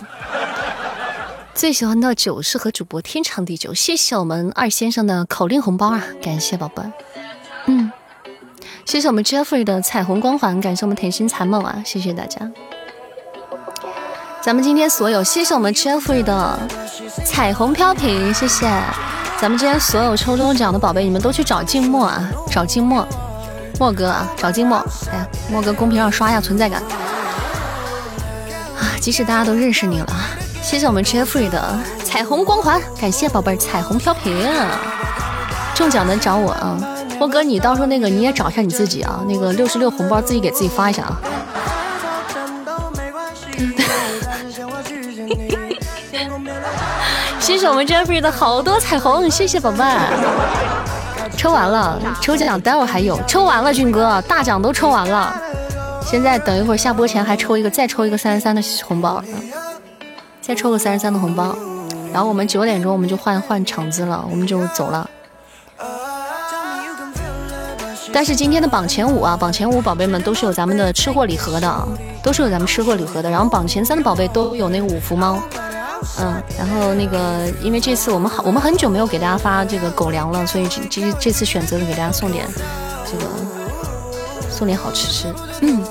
[1.53, 3.73] 最喜欢的酒是和主播天长地久。
[3.73, 6.84] 谢谢我们二先生的口令红包啊，感谢宝贝。
[7.65, 7.91] 嗯，
[8.86, 12.51] 谢谢我们 Jeffrey 的彩虹光环，感谢我们甜心残梦啊，谢谢大家。
[14.48, 16.58] 咱们今天所有，谢谢我们 Jeffrey 的
[17.26, 18.66] 彩虹飘屏，谢谢。
[19.41, 23.06] 咱们今天所有抽中奖的宝贝，你们都去找静默啊，找静默，
[23.78, 24.78] 莫哥啊，找静默。
[25.12, 26.82] 哎呀，莫哥公屏上刷一下存在感
[28.80, 28.88] 啊！
[29.02, 30.08] 即使大家都认识你了，
[30.64, 34.34] 谢谢我们 Jeffrey 的彩虹光环，感谢宝贝彩虹飘屏。
[35.76, 36.80] 中奖的找我啊，
[37.20, 41.20] 波哥，你到时候那个你也找一下你自己啊，那个六十六红包自己给自己发一下啊。
[47.48, 49.82] 谢谢我们 Jeffrey 的好多彩虹，谢谢宝贝。
[51.38, 55.34] 抽完了，抽奖待会还有，抽完了，俊哥，大奖都抽完了。
[56.06, 59.24] 现在等一会儿下播前还抽一个，再抽一个三十三的红包，
[60.41, 61.56] 再抽个三十三的红包，
[62.12, 65.10] 然后我们九点钟我们就换换场子了，我们就走了。
[68.12, 71.88] 但是今天的榜前五啊，榜前五宝贝们都是有咱们的吃货礼盒的，
[72.22, 73.30] 都是有咱们吃货礼盒的。
[73.30, 75.39] 然后榜前三的宝贝都有那个五福猫，
[76.20, 82.48] 嗯，然后那个因为这次我们好，我们很久没有给大家发这个狗粮了，所以这这这次选择了给大家送点
[83.06, 83.32] 这个
[84.50, 85.34] 送点好吃吃。
[85.62, 85.82] 嗯，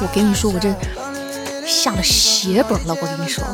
[0.00, 0.74] 我跟你说，我这
[1.66, 3.44] 下了血本了，我跟你说，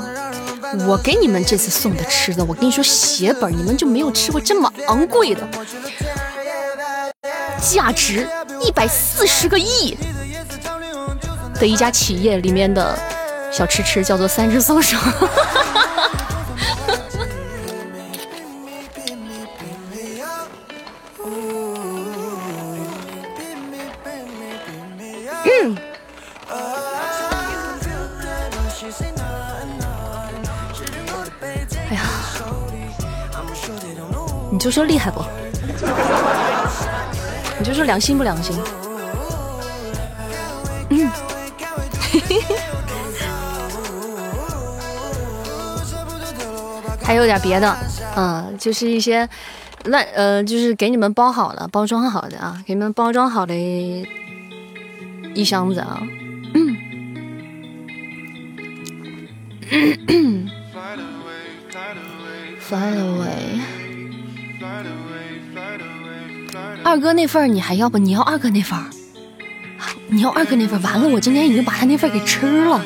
[0.87, 5.47] 我给你们这次送的吃的，我跟你说血本，你们就没有吃过这么昂贵的。
[7.61, 8.29] 价值
[8.61, 9.97] 一百四十个亿
[11.59, 12.97] 的一家企业里面的
[13.51, 14.97] 小吃吃，叫做三只松鼠。
[34.67, 35.23] 就说厉害不？
[37.57, 38.53] 你就说良心不良心？
[40.91, 41.09] 嗯，
[47.01, 47.77] 还有点别的，
[48.17, 49.29] 嗯，就是一些
[49.85, 56.03] 乱呃，就是给你们包好了、包装好的啊，给你们包装好的一箱子啊。
[56.55, 56.77] 嗯。
[62.67, 63.76] Fly away。
[66.85, 67.99] 二哥那份儿你还要不？
[67.99, 68.85] 你要二哥那份儿？
[70.09, 70.83] 你要二哥那份儿？
[70.83, 72.81] 完了，我今天已经把他那份儿给吃了。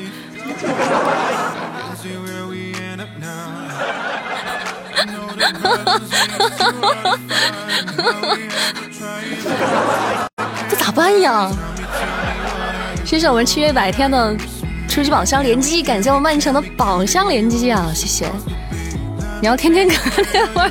[10.69, 11.51] 这咋办呀？
[13.05, 14.37] 谢谢我们七月百天的
[14.89, 17.91] 初级宝箱连击，感谢我曼城的宝箱连击啊！
[17.95, 18.31] 谢谢。
[19.41, 19.95] 你要天天哥
[20.33, 20.71] 那份儿？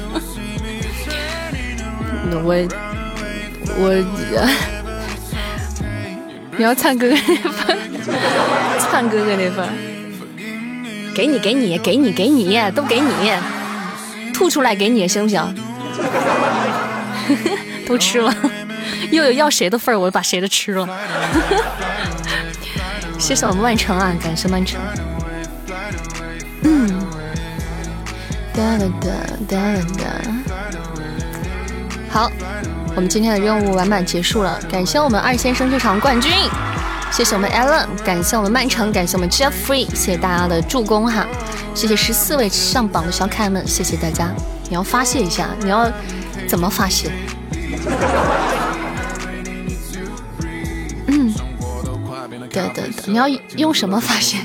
[2.37, 2.53] 我。
[3.77, 3.93] 我，
[6.57, 7.77] 你要灿哥哥那份，
[8.79, 9.69] 灿哥哥那份，
[11.13, 13.31] 给你给你给你给你都给你，
[14.33, 15.55] 吐出来给你行不行？
[17.87, 18.35] 都吃了，
[19.11, 20.87] 又有要谁的份儿，我就把谁的吃了。
[23.17, 24.81] 谢谢我们万城啊，感谢万成。
[26.63, 26.89] 嗯，
[28.53, 29.09] 哒哒哒
[29.47, 29.57] 哒
[29.97, 30.03] 哒，
[32.09, 32.29] 好。
[32.95, 36.31] 我们今天的任务完满结束了，感谢我们二先生这场冠军，
[37.11, 41.25] 谢谢我们 Allen，感谢我们曼城，感谢我们 Jeffrey，谢谢大家的助攻哈，
[41.73, 44.29] 谢谢十四位上榜的小可爱们，谢谢大家。
[44.67, 45.89] 你要发泄一下，你要
[46.47, 47.09] 怎么发泄？
[52.49, 53.27] 对对对，你要
[53.57, 54.37] 用什么发泄？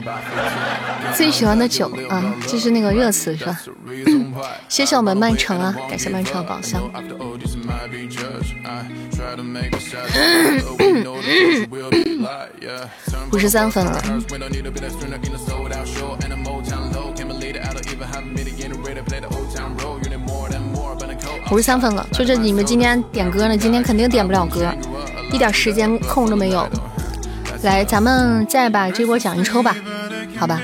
[1.15, 3.61] 最喜欢的酒啊，就是那个热词是吧？
[4.69, 6.83] 谢谢我们曼城啊，感谢曼城的宝箱。
[13.33, 14.03] 五十三分了，
[21.51, 24.73] 五十三分了，就这你们今天点歌呢，今天肯定点不了歌，
[25.33, 26.69] 一点时间空都没有。
[27.65, 29.75] 来，咱们再把这波奖一抽吧，
[30.39, 30.61] 好吧，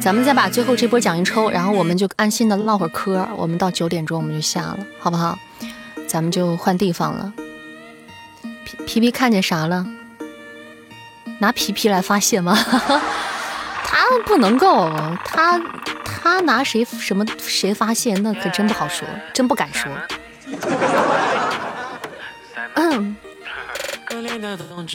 [0.00, 5.36] 咱们再把最后这波奖一抽，然后我们就安心的唠会儿嗑，我们到九点钟我们就下了，好不好？
[6.06, 7.32] 咱们就换地方了。
[8.64, 9.84] 皮皮皮看见啥了？
[11.40, 12.56] 拿皮皮来发泄吗？
[13.84, 14.90] 他不能够，
[15.24, 15.60] 他
[16.04, 19.90] 他拿谁什么谁发泄，那可真不好说，真不敢说。
[22.74, 23.16] 嗯。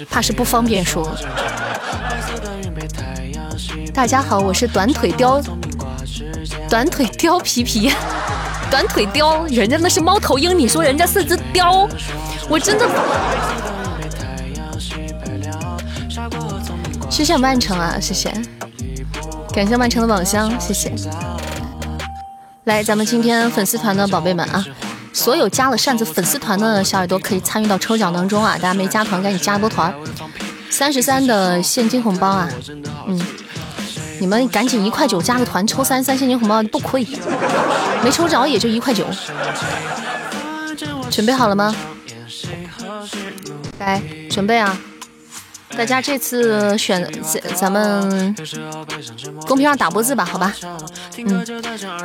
[0.09, 1.15] 怕是不方便说。
[3.93, 5.43] 大家好，我是短腿貂，
[6.69, 7.91] 短腿貂皮皮，
[8.69, 11.89] 短腿貂，人家那是猫头鹰，你说人家是只貂，
[12.49, 12.87] 我真的。
[17.09, 18.31] 谢谢曼城啊，谢谢，
[19.51, 20.93] 感谢曼城的宝箱，谢谢。
[22.65, 24.65] 来，咱们今天粉丝团的宝贝们啊。
[25.17, 28.53] 所有加了扇子粉丝团的小耳朵可以参与到抽奖当中啊！
[28.53, 29.91] 大家没加团赶紧加波团，
[30.69, 32.47] 三十三的现金红包啊！
[33.07, 33.19] 嗯，
[34.19, 37.05] 你们赶紧一块九加个团，抽三十三现金红包不亏，
[38.03, 39.03] 没抽着也就一块九。
[41.09, 41.75] 准备好了吗？
[43.79, 43.99] 来
[44.29, 44.77] 准备啊！
[45.77, 48.35] 大家这次选咱咱们
[49.45, 50.51] 公屏上打波字吧，好吧？
[51.17, 51.45] 嗯，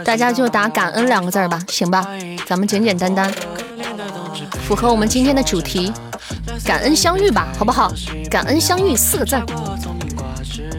[0.05, 2.07] 大家就打感恩两个字吧，行吧？
[2.47, 3.33] 咱们简简单单，
[4.69, 5.91] 符合我们今天的主题，
[6.67, 7.91] 感恩相遇吧，好不好？
[8.31, 9.41] 感恩相遇四个字，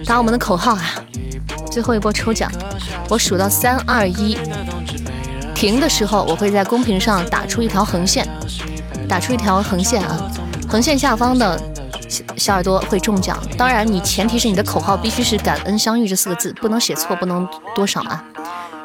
[0.06, 1.04] 打我们的口号啊！
[1.72, 2.52] 最后一波抽奖，
[3.10, 4.38] 我数到三二一，
[5.56, 8.28] 停的时候我会在公屏上打出一条横线，
[9.10, 10.32] 打出一条横线啊，
[10.70, 11.60] 横线下方的。
[12.38, 18.24] 小耳朵会中奖，当然你前提是你的口号必须是“感恩相遇”这四个字，不能写错，不能多少啊！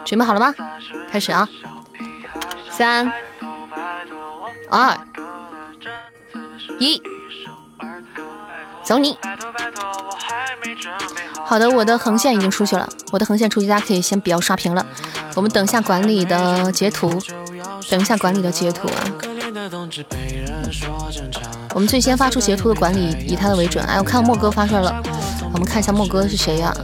[0.05, 0.55] 准备好了吗？
[1.11, 1.49] 开始啊！
[2.71, 3.13] 三、
[4.71, 4.97] 二、
[6.79, 7.03] 一，
[8.83, 9.19] 走你！
[11.45, 14.87] 好的，我的横线已经出去了，我的横线出去，大家可以先不要刷屏了。
[15.35, 17.11] 我们等一下管理的截图，
[17.91, 18.95] 等一下管理的截图啊。
[21.75, 23.85] 我们最先发出截图的管理以他的为准。
[23.85, 25.03] 哎，我看到莫哥发出来了，
[25.53, 26.75] 我们看一下莫哥是谁呀？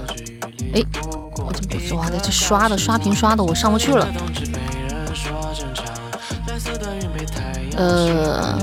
[0.75, 0.83] 哎，
[1.37, 4.07] 我这不是哇，这刷的刷屏刷的我上不去了。
[7.77, 8.57] 呃，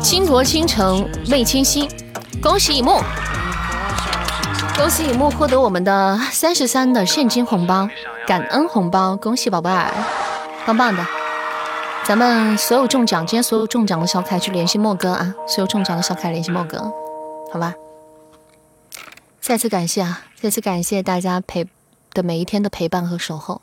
[0.00, 1.88] 倾国倾城媚清新，
[2.42, 3.00] 恭喜一木，
[4.76, 7.88] 恭喜一木获得我们的三十三的现金红包，
[8.26, 9.92] 感恩红包，恭喜宝贝儿，
[10.66, 11.04] 棒棒的。
[12.08, 15.34] 咱们所有中奖，今天所有中奖的小可爱去联系莫哥啊！
[15.46, 16.90] 所有中奖的小可爱联系莫哥，
[17.52, 17.74] 好吧？
[19.42, 20.22] 再次感谢啊！
[20.40, 21.66] 再次感谢大家陪
[22.14, 23.60] 的每一天的陪伴和守候。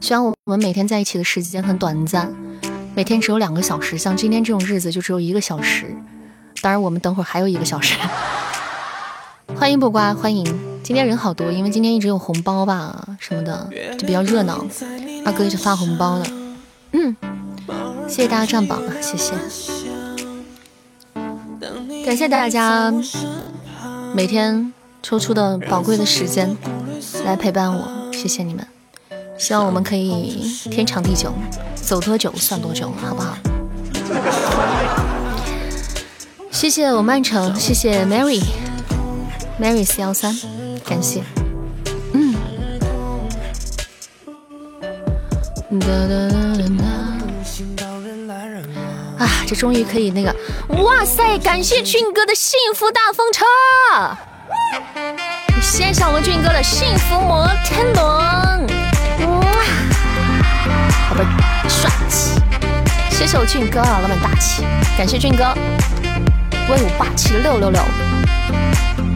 [0.00, 2.34] 虽然我们每天在一起的时间很短暂，
[2.94, 5.94] 每天只有两个小时，像今天这种日子就只有一个小时。
[6.62, 7.98] 当然，我们等会儿还有一个小时。
[9.54, 10.42] 欢迎不瓜，欢迎！
[10.82, 13.68] 今天人好多，因为今天一直有红包吧什么的，
[13.98, 14.64] 就比较热闹。
[15.26, 16.26] 二哥一直发红包的，
[16.92, 17.14] 嗯。
[18.06, 18.80] 谢谢大家占榜！
[19.00, 19.32] 谢谢，
[22.04, 22.92] 感谢大家
[24.14, 26.56] 每天抽出的宝贵的时间
[27.24, 28.66] 来陪伴我，谢谢你们。
[29.36, 31.32] 希望我们可以天长地久，
[31.74, 33.36] 走多久算多久，好不好？
[36.50, 40.36] 谢谢我曼城，谢谢 Mary，Mary 四幺三，
[40.84, 41.24] 感谢。
[42.12, 42.34] 嗯。
[49.18, 50.34] 啊，这终于可以那个！
[50.82, 53.44] 哇塞，感谢俊哥的幸福大风车，
[55.62, 58.04] 谢谢我们俊哥的幸福摩天轮，
[59.40, 59.46] 哇，
[61.08, 61.24] 好的，
[61.68, 62.40] 帅气！
[63.10, 64.64] 谢谢我俊哥啊，老板大气，
[64.98, 65.44] 感谢俊哥，
[66.68, 67.80] 威武霸气六六六，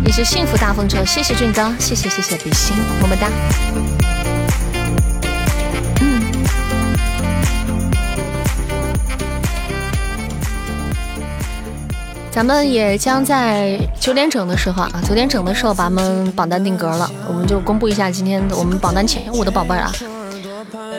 [0.05, 3.97] 也是幸福大风车，谢谢俊哥，谢谢谢谢比心，么么哒。
[12.39, 19.93] 咱们也将在九点整的时候啊，九点整的时候把我们榜单定格了，我们就公布一下今天的我们榜单前五的宝贝儿啊。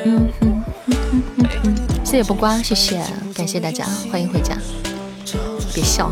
[0.04, 0.94] 嗯嗯嗯
[1.38, 3.02] 嗯嗯，谢谢不关，谢谢，
[3.34, 4.54] 感谢大家，欢迎回家。
[5.74, 6.12] 别笑，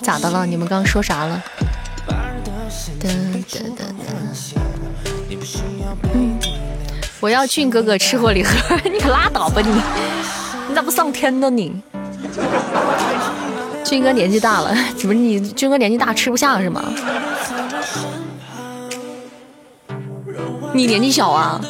[0.00, 0.46] 咋的了？
[0.46, 1.42] 你们刚刚说啥了？
[7.18, 8.52] 我要俊哥哥吃货礼盒，
[8.84, 9.72] 你可拉倒吧你，
[10.68, 11.82] 你咋不上天呢你？
[13.92, 16.82] 军哥年纪大了，怎 么你军哥年纪大吃不下是吗？
[20.72, 21.60] 你年纪小啊？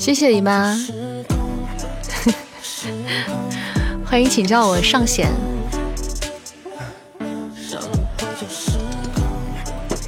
[0.00, 0.76] 谢谢姨妈，
[4.04, 5.30] 欢迎请叫我上弦。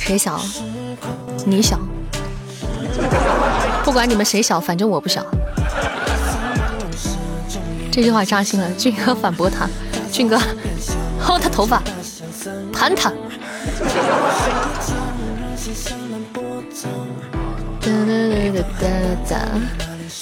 [0.00, 0.40] 谁小？
[1.46, 1.78] 你小。
[3.84, 5.24] 不管你们谁小，反正我不小。
[7.98, 9.68] 这句话扎心了，俊哥反驳他，
[10.12, 10.36] 俊哥
[11.20, 11.82] 薅他头发，
[12.72, 13.12] 盘他。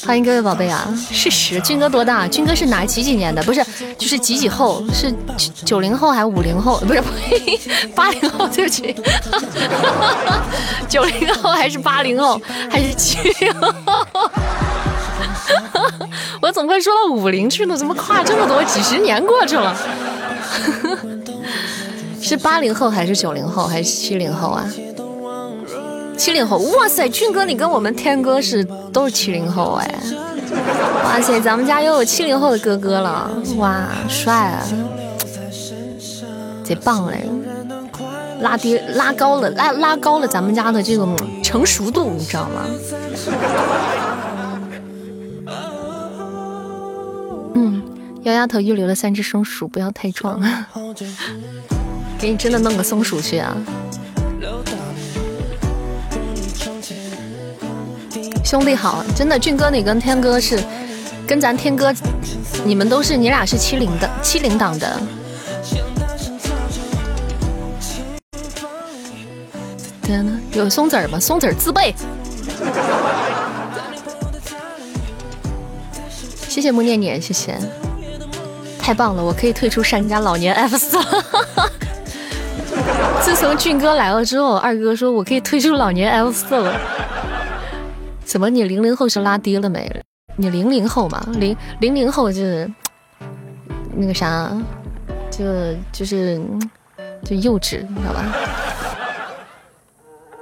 [0.07, 0.89] 欢迎各位宝贝啊！
[1.11, 2.27] 事实，俊哥多大？
[2.27, 3.43] 俊哥是哪几几年的？
[3.43, 3.63] 不是，
[3.99, 4.83] 就是几几后？
[4.91, 5.15] 是
[5.63, 6.79] 九零后还是五零后？
[6.79, 7.03] 不是，
[7.95, 8.49] 八零后？
[8.49, 8.97] 对不起，
[10.89, 14.31] 九零后还是八零后还是七零后？
[16.47, 18.63] 我总会说到五零去呢，怎么跨这么多？
[18.63, 19.77] 几十年过去了，
[22.23, 24.65] 是八零后还是九零后还是七零后啊？
[26.17, 29.93] 七零后，哇塞，俊哥你跟我们天哥是都是七零后哎，
[31.05, 34.63] 哇塞，咱们家又有七零后的哥哥了，哇，帅啊，
[36.63, 37.29] 贼棒嘞，
[38.41, 41.05] 拉低拉高了拉拉高了咱们家的这个
[41.43, 42.63] 成熟度，你知道吗？
[47.59, 47.83] 嗯
[48.25, 50.39] 幺丫头预留了三只松鼠，不要太壮。
[52.21, 53.57] 给你真的弄个松鼠去啊！
[58.45, 60.59] 兄弟好，真的俊哥你跟天哥是，
[61.27, 61.95] 跟咱天哥，
[62.65, 65.01] 你们都是你俩是七零的七零档的。
[70.03, 71.19] 天呐，有松子儿吗？
[71.19, 71.95] 松子儿自备。
[76.57, 77.55] 谢谢木念念，谢谢，
[78.79, 81.23] 太棒了，我可以退出善家老年 F 四了。
[83.21, 86.81] 自从俊哥来了之后，二哥说我可以退出老年 F 四了。
[88.25, 90.03] 怎么你零零后是拉低了没？
[90.37, 92.73] 你零零后嘛，零零零后就是
[93.95, 94.51] 那个啥，
[95.31, 95.45] 就
[95.93, 96.41] 就是
[97.23, 98.25] 就幼稚，你知道吧？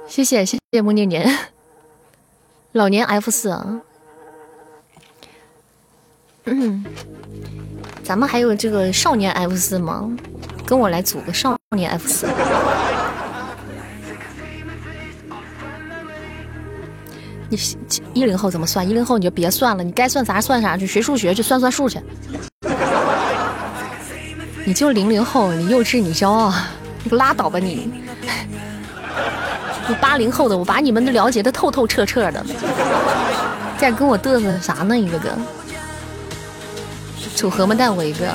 [0.07, 1.29] 谢谢谢谢木念念，
[2.71, 3.81] 老年 F 四啊，
[6.45, 6.83] 嗯，
[8.03, 10.09] 咱们还有这个少年 F 四吗？
[10.65, 12.27] 跟我来组个少年 F 四。
[17.49, 17.57] 你
[18.13, 18.87] 一零后怎么算？
[18.87, 21.99] 一零后你就别算了，你该算啥算啥去，学数学去，算算数去。
[24.65, 26.53] 你就零零后，你幼稚，你骄傲，
[27.03, 27.91] 你拉倒吧你。
[29.87, 32.43] 你八零后的，我把你们都了解的透透彻彻的，
[33.77, 34.97] 在跟我嘚瑟啥呢？
[34.97, 35.37] 一个个，
[37.35, 38.33] 煮荷包蛋我一个，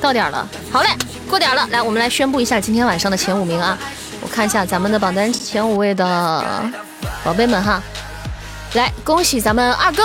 [0.00, 0.90] 到点了，好嘞，
[1.28, 3.76] 过点了，来，我们来宣布一下今天晚上的前五名啊！
[4.20, 6.44] 我看一下咱们的榜单前五位的
[7.24, 7.82] 宝贝们哈，
[8.74, 10.04] 来，恭喜咱们二哥，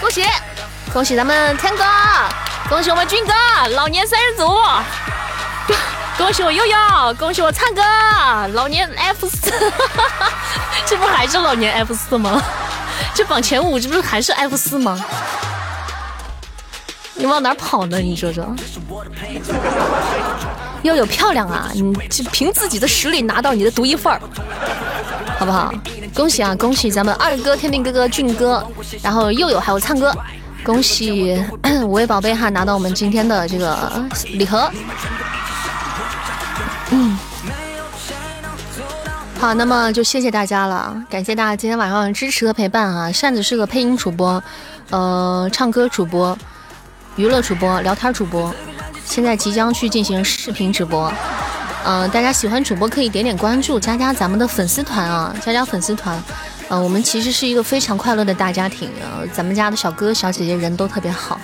[0.00, 0.24] 恭喜，
[0.92, 1.84] 恭喜咱们天哥，
[2.68, 3.32] 恭喜我们军哥，
[3.74, 4.46] 老年三人组。
[6.16, 6.76] 恭喜我悠悠，
[7.16, 7.82] 恭喜我灿哥，
[8.54, 9.52] 老年 F 四，
[10.84, 12.42] 这不还是老年 F 四吗？
[13.14, 14.98] 这榜前五，这不是还是 F 四吗？
[17.18, 17.98] 你往哪跑呢？
[17.98, 18.46] 你说说。
[20.82, 24.20] 又有漂亮啊，你就凭自己的实力拿到你的独一份儿，
[25.36, 25.74] 好不好？
[26.14, 28.64] 恭喜啊，恭喜咱们二哥、天命哥哥、俊哥，
[29.02, 30.14] 然后又有还有灿哥，
[30.64, 31.36] 恭喜
[31.84, 33.76] 五位宝贝哈，拿到我们今天的这个
[34.34, 34.70] 礼盒。
[36.90, 37.18] 嗯，
[39.40, 43.10] 好，那么就谢谢大家了，感谢大家今天晚上的支持和陪伴啊！
[43.10, 44.40] 扇子是个配音主播，
[44.90, 46.38] 呃，唱歌主播，
[47.18, 48.54] 娱乐主播，聊天主播，
[49.04, 51.12] 现在即将去进行视频直播，
[51.84, 56.22] 呃，大家喜欢主播可以点点关注，加加咱们的粉丝团啊，加加粉丝团，
[56.68, 61.40] 呃，我们其实是一个非常快乐的大家庭，呃，咱们家的小哥小姐姐人都特别好，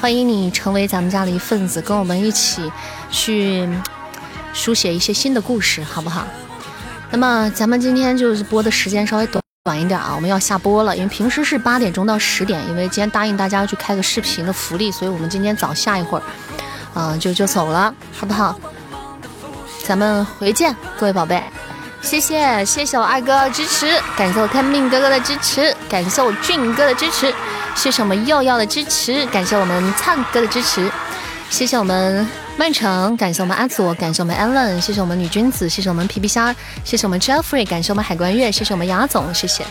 [0.00, 2.72] 欢迎你成为咱们家的一份子，跟我们一起
[3.10, 3.68] 去。
[4.52, 6.26] 书写一些新的故事，好不好？
[7.12, 16.22] 那么咱们今天就是播的时间稍微短晚一点啊，我们要下播了，因为平时是八点钟到十点，因为今天答应大家要去开个视频的福利，所以我们今天早下一会儿，
[16.98, 18.58] 啊，就就走了，好不好？
[19.84, 21.42] 咱们回见，各位宝贝，
[22.00, 27.30] 谢谢谢谢我二哥支持，感谢我天命哥哥的支持，感谢我俊哥的支持，
[27.74, 30.90] 谢谢我们耀耀的支持，感谢我们灿哥的支持，
[31.50, 32.26] 谢谢我们。
[32.60, 36.54] 曼城，感谢我们阿左，感谢我们 Allen，谢谢我们女君子，谢谢我们皮皮虾，
[36.84, 39.64] 谢谢我们 Jeffrey，感谢我们海关月，谢谢我们雅总，谢谢，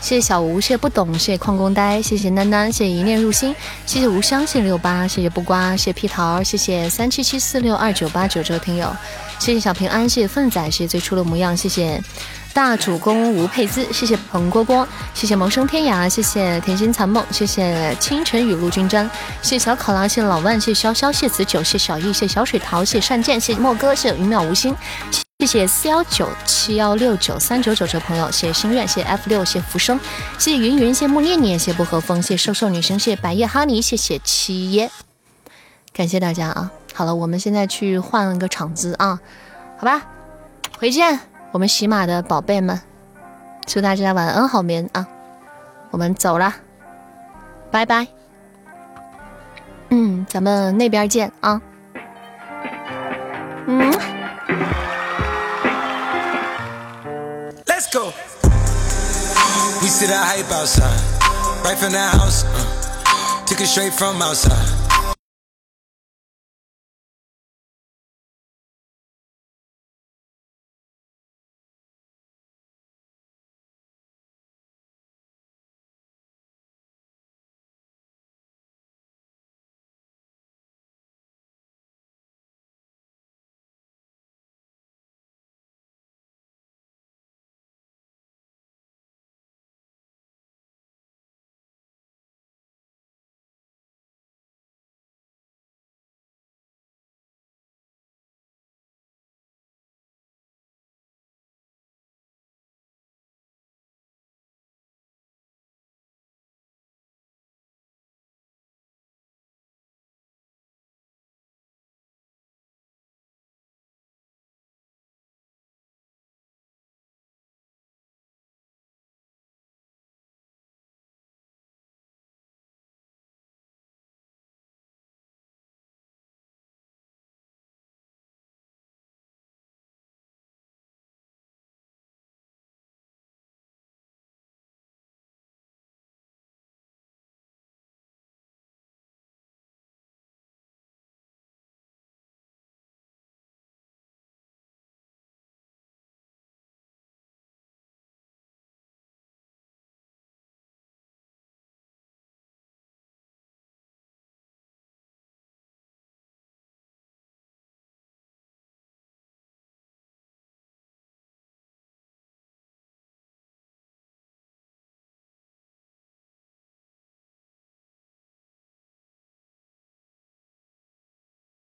[0.00, 3.54] 谢谢小吴，谢谢不懂，谢谢矿工呆，谢谢囡囡，谢谢一念入心，
[3.86, 8.92] 谢谢无香，谢谢六八，谢谢不瓜，谢谢皮桃，谢谢三七七四六二九八九这位听友，
[9.38, 12.02] 谢谢小平安，谢谢粪仔，谢谢最初的模样，谢谢。
[12.54, 24.74] 大主公吴佩兹，谢谢彭蝈蝈，谢谢萌生天涯，谢谢甜心残梦，谢谢清晨雨露均沾，谢谢小考拉，谢谢老万，谢谢潇潇，谢子九，谢小易，谢小水桃，谢善剑，谢莫哥，谢云渺无心，
[25.38, 29.98] 谢谢四幺九七幺六九三九九这朋友，谢谢心愿，谢谢 F 六，谢浮生，
[30.36, 34.90] 谢谢云云，谢木念念，谢谢薄荷风，谢瘦瘦女生，谢谢白夜哈尼，谢谢七爷，
[35.94, 36.70] 感谢大家啊！
[36.92, 39.18] 好了，我们现在去换个场子啊，
[39.78, 40.02] 好吧，
[40.78, 41.31] 回见。
[41.52, 42.80] 我们喜马的宝贝们，
[43.66, 45.06] 祝大家晚安好眠啊！
[45.90, 46.54] 我们走了，
[47.70, 48.06] 拜拜。
[49.90, 51.60] 嗯，咱们那边见啊。
[53.66, 53.92] 嗯。
[57.66, 58.12] Let's go.
[59.82, 60.98] We see the hype outside,
[61.62, 62.44] right from the house.
[63.46, 64.81] Took it straight from outside.